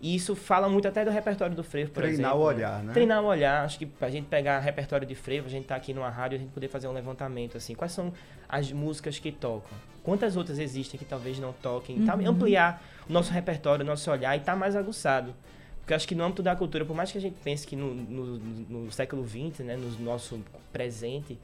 e 0.00 0.14
isso 0.14 0.34
fala 0.34 0.68
muito 0.68 0.88
até 0.88 1.04
do 1.04 1.10
repertório 1.10 1.54
do 1.54 1.62
frevo, 1.62 1.90
por 1.90 2.02
Treinar 2.02 2.30
exemplo. 2.30 2.38
o 2.38 2.42
olhar, 2.44 2.82
né? 2.82 2.92
Treinar 2.92 3.22
o 3.22 3.26
olhar. 3.26 3.64
Acho 3.64 3.78
que 3.78 3.84
pra 3.86 4.08
gente 4.08 4.26
pegar 4.26 4.58
repertório 4.60 5.06
de 5.06 5.14
frevo, 5.14 5.46
a 5.46 5.50
gente 5.50 5.66
tá 5.66 5.76
aqui 5.76 5.92
numa 5.92 6.08
rádio, 6.08 6.36
a 6.36 6.40
gente 6.40 6.50
poder 6.52 6.68
fazer 6.68 6.88
um 6.88 6.92
levantamento, 6.92 7.56
assim. 7.56 7.74
Quais 7.74 7.92
são 7.92 8.12
as 8.48 8.72
músicas 8.72 9.18
que 9.18 9.30
tocam? 9.30 9.70
Quantas 10.02 10.36
outras 10.36 10.58
existem 10.58 10.98
que 10.98 11.04
talvez 11.04 11.38
não 11.38 11.52
toquem? 11.52 12.02
Tá, 12.06 12.14
Uhum. 12.16 12.28
ampliar 12.30 12.82
o 13.08 13.12
nosso 13.12 13.30
repertório, 13.32 13.84
o 13.84 13.86
nosso 13.86 14.10
olhar 14.10 14.34
e 14.36 14.40
tá 14.40 14.56
mais 14.56 14.74
aguçado. 14.74 15.34
Porque 15.80 15.92
eu 15.92 15.96
acho 15.96 16.08
que 16.08 16.14
no 16.14 16.24
âmbito 16.24 16.42
da 16.42 16.56
cultura, 16.56 16.84
por 16.84 16.96
mais 16.96 17.12
que 17.12 17.18
a 17.18 17.20
gente 17.20 17.36
pense 17.44 17.66
que 17.66 17.76
no, 17.76 17.94
no, 17.94 18.38
no 18.38 18.92
século 18.92 19.26
XX, 19.26 19.60
né, 19.66 19.76
no 19.76 19.90
nosso 20.02 20.40
presente, 20.72 21.38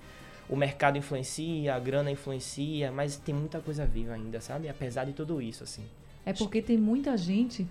o 0.49 0.57
mercado 0.57 0.97
influencia, 0.97 1.75
a 1.75 1.79
grana 1.79 2.11
influencia, 2.11 2.91
mas 2.91 3.17
tem 3.17 3.35
muita 3.35 3.61
coisa 3.61 3.85
viva 3.85 4.15
ainda, 4.15 4.41
sabe? 4.41 4.69
Apesar 4.69 5.05
de 5.05 5.13
tudo 5.13 5.43
isso, 5.43 5.63
assim. 5.65 5.83
É 6.25 6.33
porque 6.33 6.63
tem 6.63 6.79
muita 6.79 7.17
gente 7.17 7.67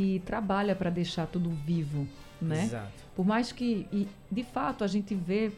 que 0.00 0.18
trabalha 0.20 0.74
para 0.74 0.88
deixar 0.88 1.26
tudo 1.26 1.50
vivo, 1.50 2.08
né? 2.40 2.64
Exato. 2.64 2.90
Por 3.14 3.26
mais 3.26 3.52
que, 3.52 3.86
e, 3.92 4.08
de 4.30 4.42
fato, 4.42 4.82
a 4.82 4.86
gente 4.86 5.14
vê 5.14 5.52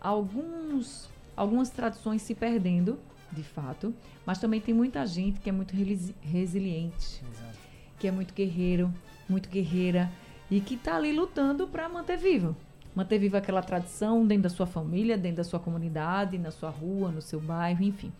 alguns, 0.00 1.10
algumas 1.36 1.68
tradições 1.68 2.22
se 2.22 2.34
perdendo, 2.34 2.98
de 3.30 3.42
fato, 3.42 3.94
mas 4.24 4.38
também 4.38 4.58
tem 4.58 4.72
muita 4.72 5.06
gente 5.06 5.38
que 5.38 5.50
é 5.50 5.52
muito 5.52 5.76
relisi- 5.76 6.14
resiliente, 6.22 7.22
Exato. 7.30 7.58
que 7.98 8.08
é 8.08 8.10
muito 8.10 8.32
guerreiro, 8.32 8.90
muito 9.28 9.50
guerreira 9.50 10.10
e 10.50 10.62
que 10.62 10.76
está 10.76 10.96
ali 10.96 11.12
lutando 11.12 11.68
para 11.68 11.86
manter 11.86 12.16
vivo. 12.16 12.56
Manter 12.94 13.18
viva 13.18 13.36
aquela 13.36 13.60
tradição 13.60 14.26
dentro 14.26 14.44
da 14.44 14.48
sua 14.48 14.66
família, 14.66 15.18
dentro 15.18 15.38
da 15.38 15.44
sua 15.44 15.60
comunidade, 15.60 16.38
na 16.38 16.50
sua 16.50 16.70
rua, 16.70 17.10
no 17.10 17.20
seu 17.20 17.38
bairro, 17.38 17.82
enfim. 17.84 18.10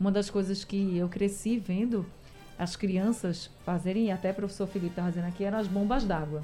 Uma 0.00 0.10
das 0.10 0.28
coisas 0.28 0.64
que 0.64 0.96
eu 0.96 1.08
cresci 1.08 1.56
vendo 1.56 2.04
as 2.58 2.76
crianças 2.76 3.50
fazerem, 3.64 4.12
até 4.12 4.30
o 4.30 4.34
professor 4.34 4.66
Felipe 4.66 4.92
estava 4.92 5.08
dizendo 5.08 5.26
aqui, 5.26 5.44
eram 5.44 5.58
as 5.58 5.66
bombas 5.66 6.04
d'água. 6.04 6.42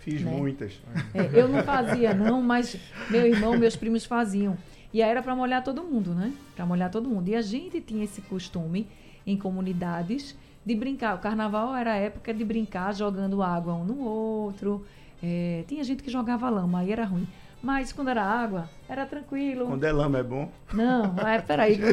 Fiz 0.00 0.22
né? 0.22 0.30
muitas. 0.30 0.80
É, 1.14 1.40
eu 1.40 1.48
não 1.48 1.62
fazia, 1.62 2.14
não, 2.14 2.40
mas 2.40 2.76
meu 3.10 3.26
irmão, 3.26 3.56
meus 3.58 3.76
primos 3.76 4.04
faziam. 4.04 4.56
E 4.92 5.02
aí 5.02 5.10
era 5.10 5.22
para 5.22 5.34
molhar 5.34 5.64
todo 5.64 5.82
mundo, 5.82 6.14
né? 6.14 6.32
Para 6.54 6.64
molhar 6.64 6.90
todo 6.90 7.08
mundo. 7.08 7.28
E 7.28 7.34
a 7.34 7.42
gente 7.42 7.80
tinha 7.80 8.04
esse 8.04 8.20
costume 8.22 8.86
em 9.26 9.36
comunidades 9.36 10.36
de 10.64 10.74
brincar. 10.74 11.16
O 11.16 11.18
carnaval 11.18 11.74
era 11.74 11.92
a 11.92 11.96
época 11.96 12.32
de 12.32 12.44
brincar 12.44 12.94
jogando 12.94 13.42
água 13.42 13.74
um 13.74 13.84
no 13.84 13.98
outro. 14.00 14.86
É, 15.22 15.64
tinha 15.66 15.82
gente 15.82 16.02
que 16.02 16.10
jogava 16.10 16.48
lama, 16.48 16.80
aí 16.80 16.92
era 16.92 17.04
ruim. 17.04 17.26
Mas 17.62 17.92
quando 17.92 18.08
era 18.08 18.22
água, 18.22 18.70
era 18.88 19.04
tranquilo. 19.06 19.66
Quando 19.66 19.84
é 19.84 19.92
lama 19.92 20.18
é 20.18 20.22
bom. 20.22 20.50
Não, 20.72 21.16
é, 21.26 21.40
peraí. 21.40 21.80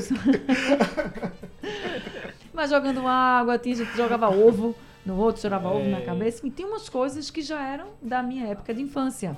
Mas 2.53 2.69
jogando 2.69 3.07
água, 3.07 3.57
tinha 3.57 3.75
gente 3.75 3.91
que 3.91 3.97
jogava 3.97 4.29
ovo 4.29 4.75
no 5.05 5.17
outro, 5.17 5.41
jogava 5.41 5.69
ovo 5.69 5.89
na 5.89 6.01
cabeça. 6.01 6.45
E 6.45 6.51
tinha 6.51 6.67
umas 6.67 6.87
coisas 6.87 7.29
que 7.29 7.41
já 7.41 7.61
eram 7.61 7.89
da 8.01 8.21
minha 8.21 8.45
época 8.45 8.73
de 8.73 8.81
infância. 8.81 9.35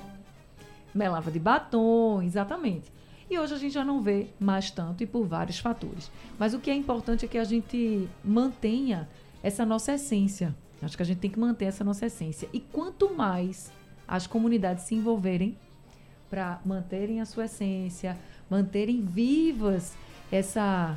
Melava 0.94 1.30
de 1.30 1.38
batom, 1.38 2.22
exatamente. 2.22 2.92
E 3.28 3.38
hoje 3.38 3.54
a 3.54 3.58
gente 3.58 3.72
já 3.72 3.84
não 3.84 4.02
vê 4.02 4.28
mais 4.38 4.70
tanto 4.70 5.02
e 5.02 5.06
por 5.06 5.24
vários 5.24 5.58
fatores. 5.58 6.10
Mas 6.38 6.54
o 6.54 6.60
que 6.60 6.70
é 6.70 6.74
importante 6.74 7.24
é 7.24 7.28
que 7.28 7.38
a 7.38 7.44
gente 7.44 8.08
mantenha 8.22 9.08
essa 9.42 9.66
nossa 9.66 9.94
essência. 9.94 10.54
Acho 10.80 10.96
que 10.96 11.02
a 11.02 11.06
gente 11.06 11.18
tem 11.18 11.30
que 11.30 11.38
manter 11.38 11.64
essa 11.64 11.82
nossa 11.82 12.06
essência. 12.06 12.48
E 12.52 12.60
quanto 12.60 13.12
mais 13.14 13.72
as 14.06 14.26
comunidades 14.26 14.84
se 14.84 14.94
envolverem 14.94 15.58
para 16.30 16.60
manterem 16.64 17.20
a 17.20 17.24
sua 17.24 17.46
essência, 17.46 18.16
manterem 18.48 19.02
vivas 19.02 19.96
essa 20.30 20.96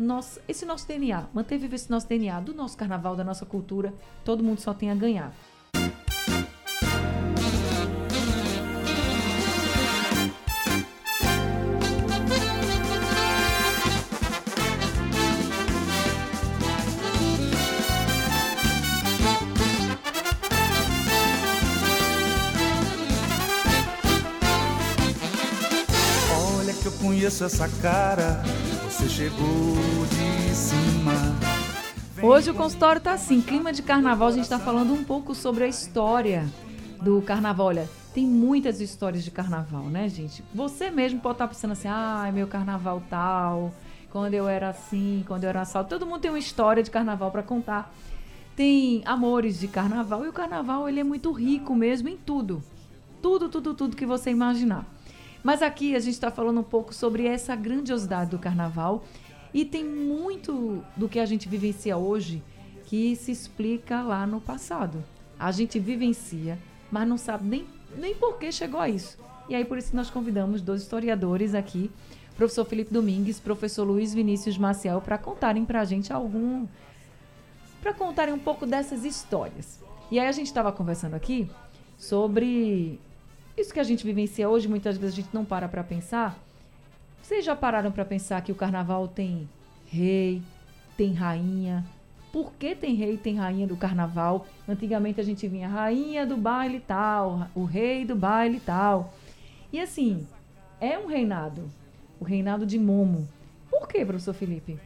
nossa, 0.00 0.40
esse 0.48 0.64
nosso 0.64 0.88
DNA, 0.88 1.28
manter 1.32 1.58
vivo 1.58 1.74
esse 1.74 1.90
nosso 1.90 2.08
DNA 2.08 2.40
do 2.40 2.54
nosso 2.54 2.76
carnaval, 2.76 3.14
da 3.14 3.22
nossa 3.22 3.44
cultura, 3.44 3.92
todo 4.24 4.42
mundo 4.42 4.60
só 4.60 4.72
tem 4.72 4.90
a 4.90 4.94
ganhar. 4.94 5.32
Olha 26.58 26.72
que 26.72 26.86
eu 26.86 26.92
conheço 26.92 27.44
essa 27.44 27.68
cara. 27.82 28.42
Você 28.90 29.08
chegou 29.08 29.46
de 30.08 30.52
cima. 30.52 31.12
Hoje 32.20 32.50
o 32.50 32.54
consultório 32.54 33.00
tá 33.00 33.12
assim, 33.12 33.40
clima 33.40 33.72
de 33.72 33.82
carnaval, 33.82 34.26
a 34.26 34.32
gente 34.32 34.48
tá 34.48 34.58
falando 34.58 34.92
um 34.92 35.04
pouco 35.04 35.32
sobre 35.32 35.62
a 35.62 35.68
história 35.68 36.44
do 37.00 37.22
carnaval. 37.22 37.68
Olha, 37.68 37.88
tem 38.12 38.26
muitas 38.26 38.80
histórias 38.80 39.22
de 39.22 39.30
carnaval, 39.30 39.84
né, 39.84 40.08
gente? 40.08 40.42
Você 40.52 40.90
mesmo 40.90 41.20
pode 41.20 41.36
estar 41.36 41.46
pensando 41.46 41.70
assim, 41.70 41.86
ai, 41.86 42.32
meu 42.32 42.48
carnaval 42.48 43.00
tal, 43.08 43.72
quando 44.10 44.34
eu 44.34 44.48
era 44.48 44.70
assim, 44.70 45.24
quando 45.24 45.44
eu 45.44 45.50
era 45.50 45.60
assal. 45.60 45.84
Todo 45.84 46.04
mundo 46.04 46.22
tem 46.22 46.30
uma 46.30 46.38
história 46.40 46.82
de 46.82 46.90
carnaval 46.90 47.30
para 47.30 47.44
contar. 47.44 47.94
Tem 48.56 49.02
amores 49.04 49.60
de 49.60 49.68
carnaval 49.68 50.24
e 50.24 50.28
o 50.28 50.32
carnaval 50.32 50.88
ele 50.88 50.98
é 50.98 51.04
muito 51.04 51.30
rico 51.30 51.76
mesmo 51.76 52.08
em 52.08 52.16
tudo. 52.16 52.60
Tudo, 53.22 53.48
tudo, 53.48 53.72
tudo 53.72 53.96
que 53.96 54.04
você 54.04 54.30
imaginar. 54.30 54.84
Mas 55.42 55.62
aqui 55.62 55.94
a 55.94 56.00
gente 56.00 56.14
está 56.14 56.30
falando 56.30 56.60
um 56.60 56.64
pouco 56.64 56.94
sobre 56.94 57.26
essa 57.26 57.56
grandiosidade 57.56 58.30
do 58.30 58.38
carnaval 58.38 59.04
e 59.52 59.64
tem 59.64 59.84
muito 59.84 60.84
do 60.96 61.08
que 61.08 61.18
a 61.18 61.26
gente 61.26 61.48
vivencia 61.48 61.96
hoje 61.96 62.42
que 62.86 63.16
se 63.16 63.32
explica 63.32 64.02
lá 64.02 64.26
no 64.26 64.40
passado. 64.40 65.02
A 65.38 65.50
gente 65.50 65.78
vivencia, 65.78 66.58
mas 66.90 67.08
não 67.08 67.16
sabe 67.16 67.46
nem, 67.46 67.66
nem 67.96 68.14
por 68.14 68.38
que 68.38 68.52
chegou 68.52 68.80
a 68.80 68.88
isso. 68.88 69.18
E 69.48 69.54
aí 69.54 69.64
por 69.64 69.78
isso 69.78 69.96
nós 69.96 70.10
convidamos 70.10 70.60
dois 70.60 70.82
historiadores 70.82 71.54
aqui, 71.54 71.90
professor 72.36 72.64
Felipe 72.64 72.92
Domingues, 72.92 73.40
professor 73.40 73.84
Luiz 73.84 74.12
Vinícius 74.12 74.58
Maciel, 74.58 75.00
para 75.00 75.18
contarem 75.18 75.64
para 75.64 75.80
a 75.80 75.84
gente 75.84 76.12
algum 76.12 76.66
para 77.80 77.94
contarem 77.94 78.34
um 78.34 78.38
pouco 78.38 78.66
dessas 78.66 79.04
histórias. 79.04 79.80
E 80.10 80.18
aí 80.18 80.26
a 80.26 80.32
gente 80.32 80.46
estava 80.46 80.70
conversando 80.70 81.14
aqui 81.14 81.50
sobre 81.96 83.00
isso 83.60 83.72
que 83.72 83.80
a 83.80 83.84
gente 83.84 84.04
vivencia 84.04 84.48
hoje, 84.48 84.68
muitas 84.68 84.96
vezes 84.96 85.14
a 85.14 85.22
gente 85.22 85.34
não 85.34 85.44
para 85.44 85.68
para 85.68 85.84
pensar. 85.84 86.38
Vocês 87.22 87.44
já 87.44 87.54
pararam 87.54 87.92
para 87.92 88.04
pensar 88.04 88.40
que 88.42 88.50
o 88.50 88.54
carnaval 88.54 89.06
tem 89.06 89.48
rei, 89.86 90.42
tem 90.96 91.12
rainha? 91.12 91.84
Por 92.32 92.52
que 92.52 92.74
tem 92.74 92.94
rei 92.94 93.14
e 93.14 93.18
tem 93.18 93.36
rainha 93.36 93.66
do 93.66 93.76
carnaval? 93.76 94.46
Antigamente 94.68 95.20
a 95.20 95.24
gente 95.24 95.46
vinha 95.48 95.68
rainha 95.68 96.26
do 96.26 96.36
baile 96.36 96.80
tal, 96.80 97.48
o 97.54 97.64
rei 97.64 98.04
do 98.04 98.14
baile 98.16 98.60
tal. 98.60 99.12
E 99.72 99.80
assim, 99.80 100.26
é 100.80 100.98
um 100.98 101.06
reinado, 101.06 101.70
o 102.18 102.24
reinado 102.24 102.64
de 102.64 102.78
Momo. 102.78 103.28
Por 103.68 103.86
que, 103.86 104.04
professor 104.04 104.34
Felipe? 104.34 104.78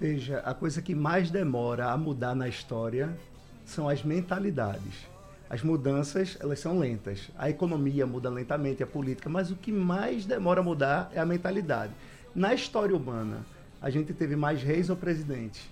Veja, 0.00 0.38
a 0.40 0.54
coisa 0.54 0.82
que 0.82 0.94
mais 0.94 1.30
demora 1.30 1.90
a 1.90 1.96
mudar 1.96 2.34
na 2.34 2.48
história 2.48 3.16
são 3.64 3.88
as 3.88 4.02
mentalidades. 4.02 5.11
As 5.52 5.62
mudanças, 5.62 6.38
elas 6.40 6.58
são 6.60 6.78
lentas. 6.78 7.30
A 7.36 7.50
economia 7.50 8.06
muda 8.06 8.30
lentamente, 8.30 8.82
a 8.82 8.86
política, 8.86 9.28
mas 9.28 9.50
o 9.50 9.54
que 9.54 9.70
mais 9.70 10.24
demora 10.24 10.60
a 10.60 10.64
mudar 10.64 11.10
é 11.14 11.20
a 11.20 11.26
mentalidade. 11.26 11.92
Na 12.34 12.54
história 12.54 12.96
humana, 12.96 13.44
a 13.80 13.90
gente 13.90 14.14
teve 14.14 14.34
mais 14.34 14.62
reis 14.62 14.88
ou 14.88 14.96
presidentes? 14.96 15.68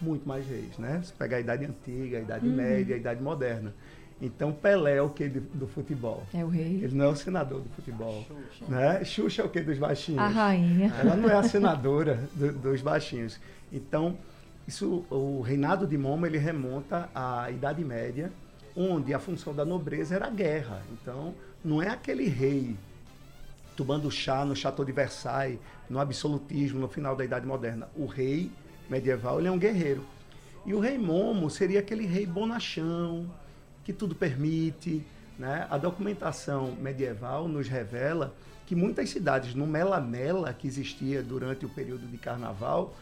Muito 0.00 0.28
mais 0.28 0.46
reis, 0.46 0.78
né? 0.78 1.00
Se 1.02 1.12
pegar 1.12 1.38
a 1.38 1.40
idade 1.40 1.64
antiga, 1.64 2.18
a 2.18 2.20
idade 2.20 2.46
média, 2.46 2.94
a 2.94 2.98
idade 2.98 3.20
moderna. 3.20 3.74
Então, 4.22 4.52
Pelé 4.52 4.98
é 4.98 5.02
o 5.02 5.10
que 5.10 5.28
do 5.28 5.66
futebol? 5.66 6.22
É 6.32 6.44
o 6.44 6.48
rei. 6.48 6.80
Ele 6.84 6.94
não 6.94 7.06
é 7.06 7.08
o 7.08 7.16
senador 7.16 7.60
do 7.60 7.68
futebol. 7.70 8.24
Né? 8.68 9.04
Xuxa 9.04 9.42
é 9.42 9.44
o 9.44 9.48
que 9.48 9.62
dos 9.62 9.78
baixinhos? 9.78 10.20
A 10.22 10.28
rainha. 10.28 10.92
Ela 11.00 11.16
não 11.16 11.28
é 11.28 11.34
a 11.34 11.42
senadora 11.42 12.20
do- 12.36 12.52
dos 12.52 12.80
baixinhos. 12.80 13.40
Então, 13.72 14.16
isso, 14.68 15.04
o 15.10 15.40
reinado 15.40 15.88
de 15.88 15.98
Momo 15.98 16.24
ele 16.24 16.38
remonta 16.38 17.08
à 17.12 17.50
Idade 17.50 17.84
Média, 17.84 18.30
onde 18.76 19.14
a 19.14 19.18
função 19.18 19.54
da 19.54 19.64
nobreza 19.64 20.14
era 20.14 20.26
a 20.26 20.30
guerra. 20.30 20.82
Então, 20.92 21.34
não 21.64 21.80
é 21.80 21.88
aquele 21.88 22.26
rei 22.26 22.76
tomando 23.76 24.10
chá 24.10 24.44
no 24.44 24.54
Chateau 24.54 24.84
de 24.84 24.92
Versailles, 24.92 25.58
no 25.90 25.98
absolutismo, 25.98 26.78
no 26.78 26.88
final 26.88 27.16
da 27.16 27.24
Idade 27.24 27.46
Moderna. 27.46 27.88
O 27.96 28.06
rei 28.06 28.50
medieval 28.88 29.38
ele 29.38 29.48
é 29.48 29.50
um 29.50 29.58
guerreiro. 29.58 30.04
E 30.64 30.72
o 30.72 30.80
rei 30.80 30.96
Momo 30.96 31.50
seria 31.50 31.80
aquele 31.80 32.06
rei 32.06 32.24
bonachão, 32.24 33.30
que 33.84 33.92
tudo 33.92 34.14
permite, 34.14 35.04
Né? 35.38 35.66
A 35.68 35.76
documentação 35.76 36.72
medieval 36.80 37.48
nos 37.48 37.68
revela 37.68 38.34
que 38.66 38.74
muitas 38.74 39.10
cidades, 39.10 39.54
no 39.54 39.66
mela-mela 39.66 40.52
que 40.54 40.66
existia 40.66 41.22
durante 41.22 41.66
o 41.66 41.68
período 41.68 42.06
de 42.06 42.16
carnaval, 42.16 42.94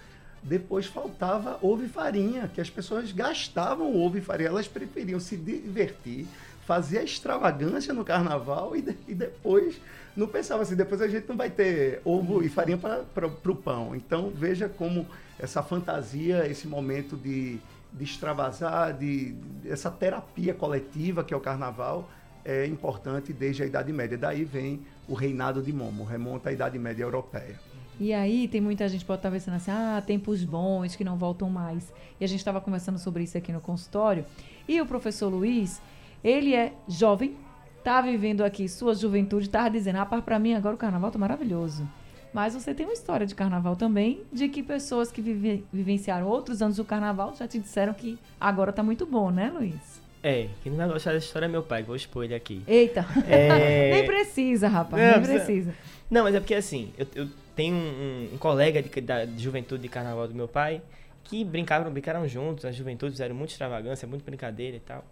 depois 0.43 0.87
faltava 0.87 1.59
ovo 1.63 1.85
e 1.85 1.89
farinha, 1.89 2.49
que 2.49 2.61
as 2.61 2.69
pessoas 2.69 3.13
gastavam 3.13 3.97
ovo 3.97 4.19
e 4.19 4.21
farinha, 4.21 4.49
elas 4.49 4.67
preferiam 4.67 5.21
se 5.21 5.37
divertir, 5.37 6.27
fazer 6.67 6.99
a 6.99 7.03
extravagância 7.05 7.95
no 7.95 8.05
carnaval 8.05 8.77
e, 8.77 8.83
de, 8.83 8.97
e 9.07 9.15
depois 9.15 9.81
não 10.17 10.27
pensava 10.27 10.63
assim, 10.63 10.75
depois 10.75 11.01
a 11.01 11.09
gente 11.09 11.29
não 11.29 11.37
vai 11.37 11.49
ter 11.49 12.01
ovo 12.05 12.43
e 12.43 12.49
farinha 12.49 12.79
para 12.79 13.27
o 13.27 13.57
pão. 13.57 13.95
Então 13.95 14.31
veja 14.35 14.69
como 14.69 15.07
essa 15.39 15.63
fantasia, 15.63 16.47
esse 16.47 16.67
momento 16.67 17.17
de, 17.17 17.59
de 17.93 18.05
extravasar, 18.05 18.97
de, 18.97 19.35
essa 19.65 19.91
terapia 19.91 20.55
coletiva 20.55 21.25
que 21.25 21.33
é 21.33 21.37
o 21.37 21.41
carnaval, 21.41 22.11
é 22.45 22.67
importante 22.67 23.33
desde 23.33 23.63
a 23.63 23.67
Idade 23.67 23.93
Média. 23.93 24.19
Daí 24.19 24.45
vem 24.45 24.85
o 25.09 25.15
reinado 25.15 25.63
de 25.63 25.73
Momo, 25.73 26.05
remonta 26.05 26.51
à 26.51 26.53
Idade 26.53 26.79
Média 26.79 27.05
Europeia. 27.05 27.72
E 28.01 28.13
aí 28.13 28.49
tem 28.49 28.61
muita 28.61 28.89
gente 28.89 29.01
que 29.01 29.07
pode 29.07 29.19
estar 29.19 29.31
pensando 29.31 29.55
assim, 29.55 29.71
ah, 29.71 30.03
tempos 30.05 30.45
bons 30.45 30.97
que 30.97 31.05
não 31.05 31.17
voltam 31.17 31.49
mais. 31.49 31.93
E 32.21 32.25
a 32.25 32.29
gente 32.29 32.39
estava 32.39 32.61
conversando 32.61 32.99
sobre 32.99 33.23
isso 33.23 33.37
aqui 33.37 33.53
no 33.53 33.61
consultório. 33.61 34.25
E 34.69 34.81
o 34.81 34.87
professor 34.87 35.29
Luiz, 35.29 35.81
ele 36.23 36.55
é 36.55 36.73
jovem, 36.89 37.37
está 37.79 38.01
vivendo 38.01 38.43
aqui 38.43 38.69
sua 38.69 38.95
juventude, 38.95 39.47
estava 39.47 39.71
dizendo, 39.71 39.99
ah, 39.99 40.07
para 40.07 40.39
mim 40.39 40.55
agora 40.55 40.75
o 40.75 40.79
carnaval 40.79 41.11
tá 41.11 41.19
maravilhoso. 41.19 41.89
Mas 42.33 42.55
você 42.55 42.73
tem 42.73 42.87
uma 42.87 42.95
história 42.95 43.27
de 43.27 43.35
carnaval 43.35 43.77
também, 43.77 44.23
de 44.33 44.49
que 44.49 44.63
pessoas 44.63 45.13
que 45.13 45.21
vive, 45.21 45.65
vivenciaram 45.71 46.27
outros 46.27 46.63
anos 46.63 46.77
do 46.77 46.85
carnaval 46.85 47.35
já 47.39 47.47
te 47.47 47.59
disseram 47.59 47.93
que 47.93 48.19
agora 48.41 48.73
tá 48.73 48.83
muito 48.83 49.05
bom, 49.05 49.31
né, 49.31 49.53
Luiz? 49.55 50.01
É, 50.23 50.49
quem 50.63 50.71
não 50.71 50.79
vai 50.79 50.89
gostar 50.89 51.13
dessa 51.13 51.27
história 51.27 51.47
é 51.47 51.49
meu 51.49 51.63
pai, 51.63 51.83
vou 51.83 51.95
expor 51.95 52.25
ele 52.25 52.35
aqui. 52.35 52.63
Eita! 52.67 53.05
É... 53.29 53.91
nem 53.93 54.07
precisa, 54.07 54.69
rapaz, 54.69 55.03
não, 55.03 55.21
nem 55.21 55.37
precisa. 55.37 55.75
Não, 56.09 56.25
mas 56.25 56.35
é 56.35 56.41
porque 56.41 56.55
assim, 56.55 56.91
eu, 56.97 57.07
eu 57.15 57.29
tenho 57.55 57.75
um, 57.75 58.35
um, 58.35 58.39
colega 58.39 58.83
de, 58.83 59.01
da, 59.01 59.25
de 59.25 59.43
juventude 59.43 59.83
de 59.83 59.89
carnaval 59.89 60.29
do 60.29 60.35
meu 60.35 60.49
pai 60.49 60.83
que 61.25 61.45
brincavam, 61.45 61.91
brincaram 61.93 62.27
juntos, 62.27 62.65
na 62.65 62.73
juventude 62.73 63.13
fizeram 63.13 63.35
muita 63.35 63.53
extravagância, 63.53 64.07
muita 64.09 64.25
brincadeira 64.25 64.77
e 64.77 64.81
tal. 64.81 65.05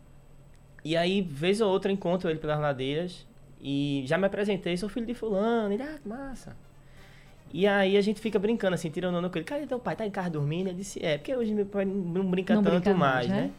E 0.85 0.97
aí, 0.97 1.21
vez 1.23 1.61
ou 1.61 1.71
outra, 1.71 1.93
encontro 1.93 2.29
ele 2.29 2.39
pelas 2.39 2.59
ladeiras 2.59 3.27
e 3.61 4.03
já 4.07 4.17
me 4.17 4.27
apresentei, 4.27 4.77
sou 4.77 4.89
filho 4.89 5.07
de 5.07 5.15
fulano. 5.15 5.73
Ele, 5.73 5.83
ah, 5.83 5.99
que 6.03 6.09
massa. 6.09 6.57
E 7.53 7.67
aí 7.67 7.97
a 7.97 8.01
gente 8.01 8.21
fica 8.21 8.39
brincando, 8.39 8.75
assim, 8.75 8.91
tirando 8.91 9.17
onda 9.17 9.29
com 9.29 9.37
ele. 9.37 9.45
Cadê 9.45 9.67
teu 9.67 9.79
pai? 9.79 9.97
Tá 9.97 10.07
em 10.07 10.11
casa 10.11 10.31
dormindo? 10.31 10.69
Ele 10.69 10.79
disse, 10.79 11.05
é, 11.05 11.19
porque 11.19 11.35
hoje 11.35 11.53
meu 11.53 11.67
pai 11.67 11.85
não 11.85 12.25
brinca 12.25 12.55
não 12.55 12.63
tanto 12.63 12.75
brinca 12.75 12.95
mais, 12.95 13.27
mais, 13.27 13.29
né? 13.29 13.43
né? 13.43 13.51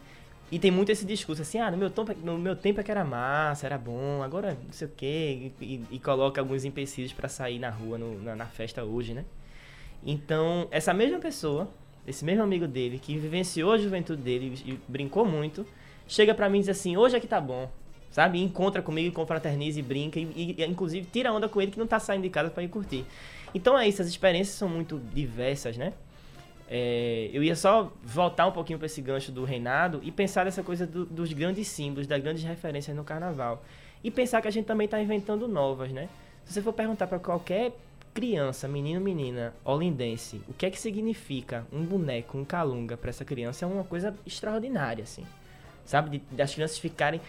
E 0.52 0.58
tem 0.58 0.70
muito 0.70 0.92
esse 0.92 1.06
discurso 1.06 1.40
assim, 1.40 1.58
ah, 1.58 1.70
no 1.70 1.78
meu, 1.78 1.88
tempo, 1.88 2.14
no 2.22 2.36
meu 2.36 2.54
tempo 2.54 2.78
é 2.78 2.82
que 2.82 2.90
era 2.90 3.02
massa, 3.02 3.64
era 3.64 3.78
bom, 3.78 4.22
agora 4.22 4.54
não 4.62 4.70
sei 4.70 4.86
o 4.86 4.90
quê. 4.94 5.50
E, 5.58 5.82
e 5.90 5.98
coloca 5.98 6.42
alguns 6.42 6.66
empecilhos 6.66 7.10
para 7.10 7.26
sair 7.26 7.58
na 7.58 7.70
rua, 7.70 7.96
no, 7.96 8.20
na, 8.20 8.36
na, 8.36 8.44
festa 8.44 8.84
hoje, 8.84 9.14
né? 9.14 9.24
Então, 10.04 10.68
essa 10.70 10.92
mesma 10.92 11.18
pessoa, 11.18 11.70
esse 12.06 12.22
mesmo 12.22 12.42
amigo 12.42 12.66
dele, 12.68 12.98
que 12.98 13.16
vivenciou 13.16 13.72
a 13.72 13.78
juventude 13.78 14.20
dele 14.20 14.62
e 14.66 14.78
brincou 14.86 15.24
muito, 15.24 15.66
chega 16.06 16.34
para 16.34 16.50
mim 16.50 16.58
e 16.58 16.60
diz 16.60 16.68
assim, 16.68 16.98
hoje 16.98 17.16
é 17.16 17.20
que 17.20 17.26
tá 17.26 17.40
bom. 17.40 17.70
Sabe? 18.10 18.38
E 18.38 18.42
encontra 18.42 18.82
comigo, 18.82 19.14
confraterniza 19.14 19.80
e 19.80 19.82
brinca. 19.82 20.20
E, 20.20 20.54
e, 20.58 20.64
inclusive 20.66 21.08
tira 21.10 21.32
onda 21.32 21.48
com 21.48 21.62
ele 21.62 21.70
que 21.70 21.78
não 21.78 21.86
tá 21.86 21.98
saindo 21.98 22.24
de 22.24 22.28
casa 22.28 22.50
para 22.50 22.62
ir 22.62 22.68
curtir. 22.68 23.06
Então 23.54 23.78
é 23.78 23.88
isso, 23.88 24.02
as 24.02 24.08
experiências 24.08 24.54
são 24.54 24.68
muito 24.68 25.00
diversas, 25.14 25.78
né? 25.78 25.94
É, 26.74 27.28
eu 27.34 27.44
ia 27.44 27.54
só 27.54 27.92
voltar 28.02 28.46
um 28.46 28.50
pouquinho 28.50 28.78
para 28.78 28.86
esse 28.86 29.02
gancho 29.02 29.30
do 29.30 29.44
reinado 29.44 30.00
e 30.02 30.10
pensar 30.10 30.46
nessa 30.46 30.62
coisa 30.62 30.86
do, 30.86 31.04
dos 31.04 31.30
grandes 31.34 31.68
símbolos, 31.68 32.06
das 32.06 32.22
grandes 32.22 32.42
referências 32.44 32.96
no 32.96 33.04
carnaval. 33.04 33.62
E 34.02 34.10
pensar 34.10 34.40
que 34.40 34.48
a 34.48 34.50
gente 34.50 34.64
também 34.64 34.86
está 34.86 34.98
inventando 34.98 35.46
novas, 35.46 35.92
né? 35.92 36.08
Se 36.46 36.54
você 36.54 36.62
for 36.62 36.72
perguntar 36.72 37.08
para 37.08 37.18
qualquer 37.18 37.72
criança, 38.14 38.66
menino, 38.66 39.02
menina, 39.02 39.54
olindense, 39.62 40.40
o 40.48 40.54
que 40.54 40.64
é 40.64 40.70
que 40.70 40.80
significa 40.80 41.66
um 41.70 41.84
boneco, 41.84 42.38
um 42.38 42.44
calunga 42.44 42.96
para 42.96 43.10
essa 43.10 43.22
criança 43.22 43.66
é 43.66 43.68
uma 43.68 43.84
coisa 43.84 44.14
extraordinária, 44.24 45.04
assim. 45.04 45.26
Sabe? 45.84 46.18
De, 46.18 46.22
das 46.34 46.54
crianças 46.54 46.78
ficarem 46.78 47.20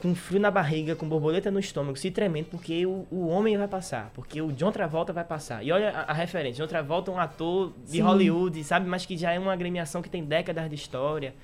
com 0.00 0.14
frio 0.14 0.40
na 0.40 0.50
barriga, 0.50 0.96
com 0.96 1.06
borboleta 1.06 1.50
no 1.50 1.60
estômago, 1.60 1.96
se 1.96 2.10
tremendo, 2.10 2.46
porque 2.46 2.86
o, 2.86 3.06
o 3.10 3.28
homem 3.28 3.56
vai 3.58 3.68
passar, 3.68 4.10
porque 4.14 4.40
o 4.40 4.50
John 4.50 4.72
Travolta 4.72 5.12
vai 5.12 5.24
passar. 5.24 5.62
E 5.62 5.70
olha 5.70 5.90
a, 5.90 6.10
a 6.10 6.12
referência, 6.14 6.64
John 6.64 6.68
Travolta 6.68 7.10
é 7.10 7.14
um 7.14 7.20
ator 7.20 7.72
de 7.84 7.92
Sim. 7.92 8.00
Hollywood, 8.00 8.64
sabe? 8.64 8.88
Mas 8.88 9.04
que 9.04 9.16
já 9.16 9.32
é 9.32 9.38
uma 9.38 9.52
agremiação 9.52 10.00
que 10.00 10.08
tem 10.08 10.24
décadas 10.24 10.68
de 10.70 10.74
história. 10.74 11.34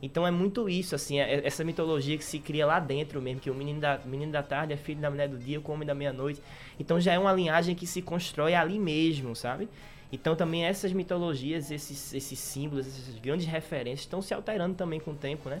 Então 0.00 0.26
é 0.26 0.30
muito 0.30 0.68
isso, 0.68 0.94
assim, 0.94 1.20
é, 1.20 1.46
essa 1.46 1.62
mitologia 1.62 2.16
que 2.16 2.24
se 2.24 2.38
cria 2.38 2.66
lá 2.66 2.80
dentro 2.80 3.20
mesmo, 3.20 3.40
que 3.40 3.50
o 3.50 3.54
menino 3.54 3.80
da, 3.80 3.98
menino 4.04 4.32
da 4.32 4.42
tarde 4.42 4.72
é 4.72 4.76
filho 4.76 5.00
da 5.00 5.10
mulher 5.10 5.28
do 5.28 5.36
dia, 5.36 5.60
com 5.60 5.72
o 5.72 5.74
homem 5.74 5.86
da 5.86 5.94
meia-noite. 5.94 6.42
Então 6.80 6.98
já 6.98 7.12
é 7.12 7.18
uma 7.18 7.32
linhagem 7.32 7.74
que 7.74 7.86
se 7.86 8.00
constrói 8.00 8.54
ali 8.54 8.78
mesmo, 8.78 9.36
sabe? 9.36 9.68
Então 10.10 10.34
também 10.34 10.64
essas 10.64 10.92
mitologias, 10.92 11.70
esses, 11.70 12.14
esses 12.14 12.38
símbolos, 12.38 12.86
essas 12.86 13.18
grandes 13.18 13.46
referências 13.46 14.00
estão 14.00 14.22
se 14.22 14.32
alterando 14.32 14.74
também 14.74 15.00
com 15.00 15.10
o 15.10 15.14
tempo, 15.14 15.50
né? 15.50 15.60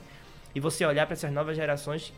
E 0.54 0.60
você 0.60 0.86
olhar 0.86 1.06
para 1.06 1.12
essas 1.12 1.30
novas 1.30 1.54
gerações 1.54 2.14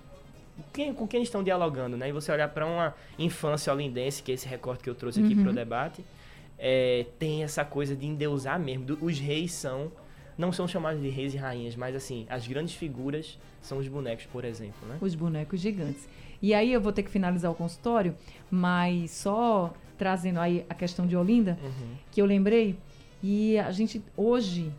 quem, 0.72 0.92
com 0.92 1.06
quem 1.06 1.22
estão 1.22 1.42
dialogando, 1.42 1.96
né? 1.96 2.08
E 2.08 2.12
você 2.12 2.30
olhar 2.32 2.48
para 2.48 2.66
uma 2.66 2.94
infância 3.18 3.72
olindense, 3.72 4.22
que 4.22 4.32
é 4.32 4.34
esse 4.34 4.46
recorte 4.46 4.82
que 4.82 4.90
eu 4.90 4.94
trouxe 4.94 5.20
aqui 5.20 5.34
uhum. 5.34 5.42
para 5.42 5.52
o 5.52 5.54
debate, 5.54 6.04
é, 6.58 7.06
tem 7.18 7.42
essa 7.44 7.64
coisa 7.64 7.94
de 7.94 8.06
endeusar 8.06 8.58
mesmo. 8.58 8.84
Do, 8.84 8.98
os 9.00 9.18
reis 9.18 9.52
são, 9.52 9.92
não 10.36 10.52
são 10.52 10.66
chamados 10.66 11.00
de 11.00 11.08
reis 11.08 11.34
e 11.34 11.36
rainhas, 11.36 11.76
mas 11.76 11.94
assim, 11.94 12.26
as 12.28 12.46
grandes 12.46 12.74
figuras 12.74 13.38
são 13.60 13.78
os 13.78 13.88
bonecos, 13.88 14.26
por 14.26 14.44
exemplo, 14.44 14.86
né? 14.88 14.98
Os 15.00 15.14
bonecos 15.14 15.60
gigantes. 15.60 16.08
E 16.40 16.54
aí 16.54 16.72
eu 16.72 16.80
vou 16.80 16.92
ter 16.92 17.02
que 17.02 17.10
finalizar 17.10 17.50
o 17.50 17.54
consultório, 17.54 18.14
mas 18.50 19.10
só 19.10 19.72
trazendo 19.96 20.38
aí 20.38 20.64
a 20.68 20.74
questão 20.74 21.06
de 21.06 21.16
Olinda, 21.16 21.58
uhum. 21.62 21.94
que 22.12 22.22
eu 22.22 22.26
lembrei, 22.26 22.78
e 23.22 23.58
a 23.58 23.72
gente 23.72 24.00
hoje, 24.16 24.72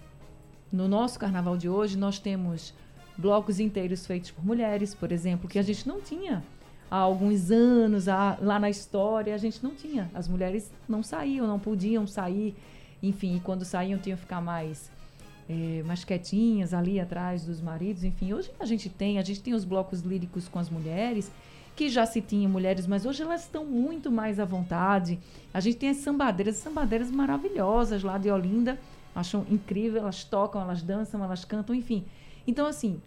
no 0.72 0.88
nosso 0.88 1.20
carnaval 1.20 1.58
de 1.58 1.68
hoje, 1.68 1.98
nós 1.98 2.20
temos 2.20 2.74
blocos 3.20 3.60
inteiros 3.60 4.08
feitos 4.08 4.32
por 4.32 4.46
mulheres, 4.46 4.96
por 4.96 5.12
exemplo, 5.12 5.50
que 5.50 5.60
a 5.60 5.62
gente 5.62 5.88
não 5.88 6.00
tinha 6.00 6.42
há 6.90 6.96
alguns 6.96 7.52
anos 7.52 8.06
lá 8.08 8.58
na 8.60 8.70
história, 8.70 9.36
a 9.36 9.38
gente 9.38 9.62
não 9.62 9.76
tinha. 9.76 10.10
As 10.14 10.28
mulheres 10.28 10.72
não 10.88 11.04
saíam, 11.04 11.46
não 11.46 11.60
podiam 11.60 12.08
sair, 12.08 12.56
enfim, 13.04 13.36
e 13.36 13.40
quando 13.40 13.66
saíam 13.66 14.00
tinham 14.00 14.16
que 14.16 14.24
ficar 14.24 14.42
mais 14.42 14.90
é, 15.50 15.84
mais 15.84 16.04
quietinhas 16.04 16.74
ali 16.74 17.00
atrás 17.00 17.44
dos 17.44 17.60
maridos, 17.60 18.04
enfim. 18.04 18.34
Hoje 18.34 18.52
a 18.60 18.66
gente 18.66 18.88
tem, 18.88 19.18
a 19.20 19.24
gente 19.24 19.42
tem 19.42 19.54
os 19.54 19.66
blocos 19.66 20.02
líricos 20.02 20.48
com 20.48 20.60
as 20.60 20.70
mulheres, 20.70 21.32
que 21.76 21.90
já 21.90 22.06
se 22.06 22.22
tinha 22.22 22.48
mulheres, 22.48 22.86
mas 22.86 23.06
hoje 23.06 23.24
elas 23.24 23.44
estão 23.44 23.66
muito 23.66 24.12
mais 24.12 24.40
à 24.40 24.46
vontade. 24.46 25.20
A 25.54 25.60
gente 25.60 25.78
tem 25.78 25.90
as 25.90 25.98
sambadeiras, 25.98 26.58
sambadeiras 26.58 27.10
maravilhosas 27.10 28.04
lá 28.04 28.18
de 28.18 28.30
Olinda, 28.30 28.80
acham 29.16 29.46
incrível, 29.50 30.02
elas 30.02 30.24
tocam, 30.24 30.62
elas 30.62 30.84
dançam, 30.84 31.24
elas 31.24 31.44
cantam, 31.44 31.74
enfim. 31.76 32.06
Então, 32.50 32.66
assim, 32.66 33.00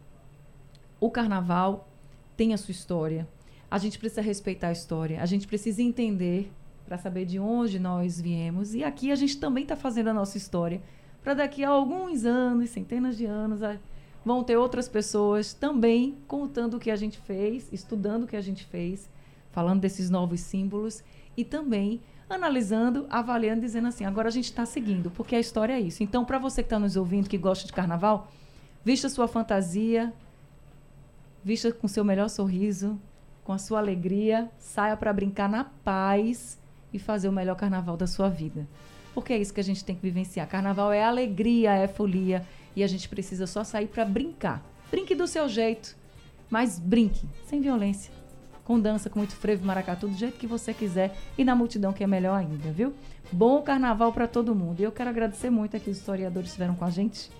o 1.00 1.10
carnaval 1.10 1.88
tem 2.36 2.54
a 2.54 2.56
sua 2.56 2.70
história. 2.70 3.26
A 3.68 3.76
gente 3.76 3.98
precisa 3.98 4.20
respeitar 4.20 4.68
a 4.68 4.72
história. 4.72 5.20
A 5.20 5.26
gente 5.26 5.48
precisa 5.48 5.82
entender 5.82 6.52
para 6.86 6.96
saber 6.96 7.24
de 7.24 7.40
onde 7.40 7.76
nós 7.80 8.20
viemos. 8.20 8.72
E 8.72 8.84
aqui 8.84 9.10
a 9.10 9.16
gente 9.16 9.36
também 9.38 9.64
está 9.64 9.74
fazendo 9.74 10.10
a 10.10 10.14
nossa 10.14 10.38
história. 10.38 10.80
Para 11.24 11.34
daqui 11.34 11.64
a 11.64 11.70
alguns 11.70 12.24
anos, 12.24 12.70
centenas 12.70 13.16
de 13.16 13.26
anos, 13.26 13.58
vão 14.24 14.44
ter 14.44 14.56
outras 14.56 14.88
pessoas 14.88 15.52
também 15.52 16.16
contando 16.28 16.76
o 16.76 16.78
que 16.78 16.92
a 16.92 16.96
gente 16.96 17.18
fez, 17.18 17.68
estudando 17.72 18.22
o 18.22 18.26
que 18.28 18.36
a 18.36 18.40
gente 18.40 18.64
fez, 18.64 19.10
falando 19.50 19.80
desses 19.80 20.08
novos 20.08 20.38
símbolos 20.38 21.02
e 21.36 21.44
também 21.44 22.00
analisando, 22.30 23.06
avaliando, 23.10 23.62
dizendo 23.62 23.88
assim: 23.88 24.04
agora 24.04 24.28
a 24.28 24.32
gente 24.32 24.44
está 24.44 24.64
seguindo, 24.64 25.10
porque 25.10 25.34
a 25.34 25.40
história 25.40 25.72
é 25.72 25.80
isso. 25.80 26.04
Então, 26.04 26.24
para 26.24 26.38
você 26.38 26.62
que 26.62 26.66
está 26.66 26.78
nos 26.78 26.96
ouvindo, 26.96 27.28
que 27.28 27.36
gosta 27.36 27.66
de 27.66 27.72
carnaval, 27.72 28.30
vista 28.84 29.08
sua 29.08 29.28
fantasia, 29.28 30.12
vista 31.44 31.72
com 31.72 31.88
seu 31.88 32.04
melhor 32.04 32.28
sorriso, 32.28 32.98
com 33.44 33.52
a 33.52 33.58
sua 33.58 33.78
alegria, 33.78 34.50
saia 34.58 34.96
para 34.96 35.12
brincar 35.12 35.48
na 35.48 35.64
paz 35.64 36.58
e 36.92 36.98
fazer 36.98 37.28
o 37.28 37.32
melhor 37.32 37.56
carnaval 37.56 37.96
da 37.96 38.06
sua 38.06 38.28
vida. 38.28 38.66
Porque 39.14 39.32
é 39.32 39.38
isso 39.38 39.52
que 39.52 39.60
a 39.60 39.64
gente 39.64 39.84
tem 39.84 39.94
que 39.94 40.02
vivenciar. 40.02 40.48
Carnaval 40.48 40.92
é 40.92 41.02
alegria, 41.02 41.72
é 41.74 41.86
folia 41.86 42.46
e 42.74 42.82
a 42.82 42.86
gente 42.86 43.08
precisa 43.08 43.46
só 43.46 43.64
sair 43.64 43.86
para 43.86 44.04
brincar. 44.04 44.62
Brinque 44.90 45.14
do 45.14 45.26
seu 45.26 45.48
jeito, 45.48 45.96
mas 46.50 46.78
brinque 46.78 47.26
sem 47.46 47.60
violência, 47.60 48.12
com 48.64 48.78
dança, 48.78 49.10
com 49.10 49.18
muito 49.18 49.34
frevo, 49.34 49.64
maracatu, 49.64 50.08
do 50.08 50.14
jeito 50.14 50.38
que 50.38 50.46
você 50.46 50.72
quiser 50.72 51.14
e 51.36 51.44
na 51.44 51.54
multidão 51.54 51.92
que 51.92 52.04
é 52.04 52.06
melhor 52.06 52.36
ainda, 52.36 52.70
viu? 52.70 52.94
Bom 53.30 53.62
carnaval 53.62 54.12
para 54.12 54.28
todo 54.28 54.54
mundo. 54.54 54.80
E 54.80 54.82
eu 54.82 54.92
quero 54.92 55.10
agradecer 55.10 55.50
muito 55.50 55.76
aqui 55.76 55.90
os 55.90 55.98
historiadores 55.98 56.48
que 56.48 56.52
estiveram 56.52 56.74
com 56.74 56.84
a 56.84 56.90
gente, 56.90 57.30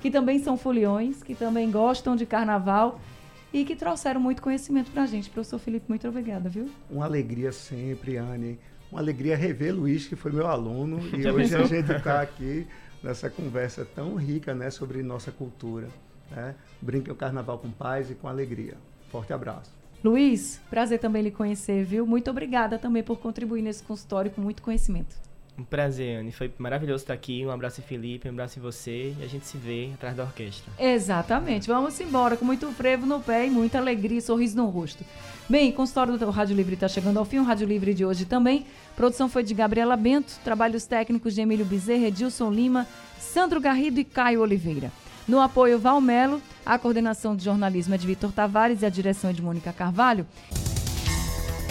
que 0.00 0.10
também 0.10 0.38
são 0.38 0.56
foliões, 0.56 1.22
que 1.22 1.34
também 1.34 1.70
gostam 1.70 2.14
de 2.14 2.24
carnaval 2.24 3.00
e 3.52 3.64
que 3.64 3.74
trouxeram 3.74 4.20
muito 4.20 4.42
conhecimento 4.42 4.90
para 4.90 5.02
a 5.02 5.06
gente. 5.06 5.30
Professor 5.30 5.58
Felipe, 5.58 5.86
muito 5.88 6.06
obrigada, 6.06 6.48
viu? 6.48 6.68
Uma 6.90 7.04
alegria 7.04 7.52
sempre, 7.52 8.16
Anne. 8.16 8.58
Uma 8.90 9.00
alegria 9.00 9.36
rever 9.36 9.74
Luiz, 9.74 10.06
que 10.06 10.16
foi 10.16 10.32
meu 10.32 10.46
aluno, 10.46 11.00
e 11.16 11.28
hoje 11.28 11.54
a 11.54 11.64
gente 11.64 11.92
está 11.92 12.20
aqui 12.22 12.66
nessa 13.02 13.28
conversa 13.28 13.84
tão 13.84 14.16
rica 14.16 14.54
né, 14.54 14.70
sobre 14.70 15.02
nossa 15.02 15.30
cultura. 15.30 15.88
Né? 16.30 16.54
Brinque 16.80 17.10
o 17.10 17.14
carnaval 17.14 17.58
com 17.58 17.70
paz 17.70 18.10
e 18.10 18.14
com 18.14 18.28
alegria. 18.28 18.74
Forte 19.10 19.32
abraço. 19.32 19.76
Luiz, 20.02 20.60
prazer 20.70 21.00
também 21.00 21.22
lhe 21.22 21.30
conhecer, 21.30 21.84
viu? 21.84 22.06
Muito 22.06 22.30
obrigada 22.30 22.78
também 22.78 23.02
por 23.02 23.18
contribuir 23.18 23.62
nesse 23.62 23.82
consultório 23.82 24.30
com 24.30 24.40
muito 24.40 24.62
conhecimento. 24.62 25.16
Um 25.58 25.64
prazer, 25.64 26.20
Anne. 26.20 26.30
Foi 26.30 26.52
maravilhoso 26.56 27.02
estar 27.02 27.14
aqui. 27.14 27.44
Um 27.44 27.50
abraço 27.50 27.82
Felipe, 27.82 28.28
um 28.28 28.30
abraço 28.30 28.60
em 28.60 28.62
você. 28.62 29.14
E 29.18 29.24
a 29.24 29.26
gente 29.26 29.44
se 29.44 29.58
vê 29.58 29.90
atrás 29.92 30.16
da 30.16 30.22
orquestra. 30.22 30.72
Exatamente. 30.78 31.66
Vamos 31.66 31.98
embora 32.00 32.36
com 32.36 32.44
muito 32.44 32.70
frevo 32.72 33.04
no 33.04 33.18
pé 33.20 33.46
e 33.46 33.50
muita 33.50 33.78
alegria 33.78 34.18
e 34.18 34.22
sorriso 34.22 34.56
no 34.56 34.66
rosto. 34.66 35.04
Bem, 35.48 35.72
consultório 35.72 36.16
do 36.16 36.30
Rádio 36.30 36.54
Livre 36.54 36.74
está 36.74 36.86
chegando 36.86 37.18
ao 37.18 37.24
fim. 37.24 37.38
O 37.38 37.42
Rádio 37.42 37.66
Livre 37.66 37.92
de 37.92 38.04
hoje 38.04 38.24
também. 38.24 38.66
produção 38.94 39.28
foi 39.28 39.42
de 39.42 39.52
Gabriela 39.52 39.96
Bento. 39.96 40.38
Trabalhos 40.44 40.86
técnicos 40.86 41.34
de 41.34 41.40
Emílio 41.40 41.66
Bezerra, 41.66 42.06
Edilson 42.06 42.52
Lima, 42.52 42.86
Sandro 43.18 43.60
Garrido 43.60 43.98
e 43.98 44.04
Caio 44.04 44.42
Oliveira. 44.42 44.92
No 45.26 45.40
apoio 45.40 45.78
Valmelo, 45.78 46.40
a 46.64 46.78
coordenação 46.78 47.34
de 47.34 47.44
jornalismo 47.44 47.94
é 47.94 47.98
de 47.98 48.06
Vitor 48.06 48.32
Tavares 48.32 48.82
e 48.82 48.86
a 48.86 48.88
direção 48.88 49.28
é 49.28 49.32
de 49.32 49.42
Mônica 49.42 49.72
Carvalho. 49.72 50.24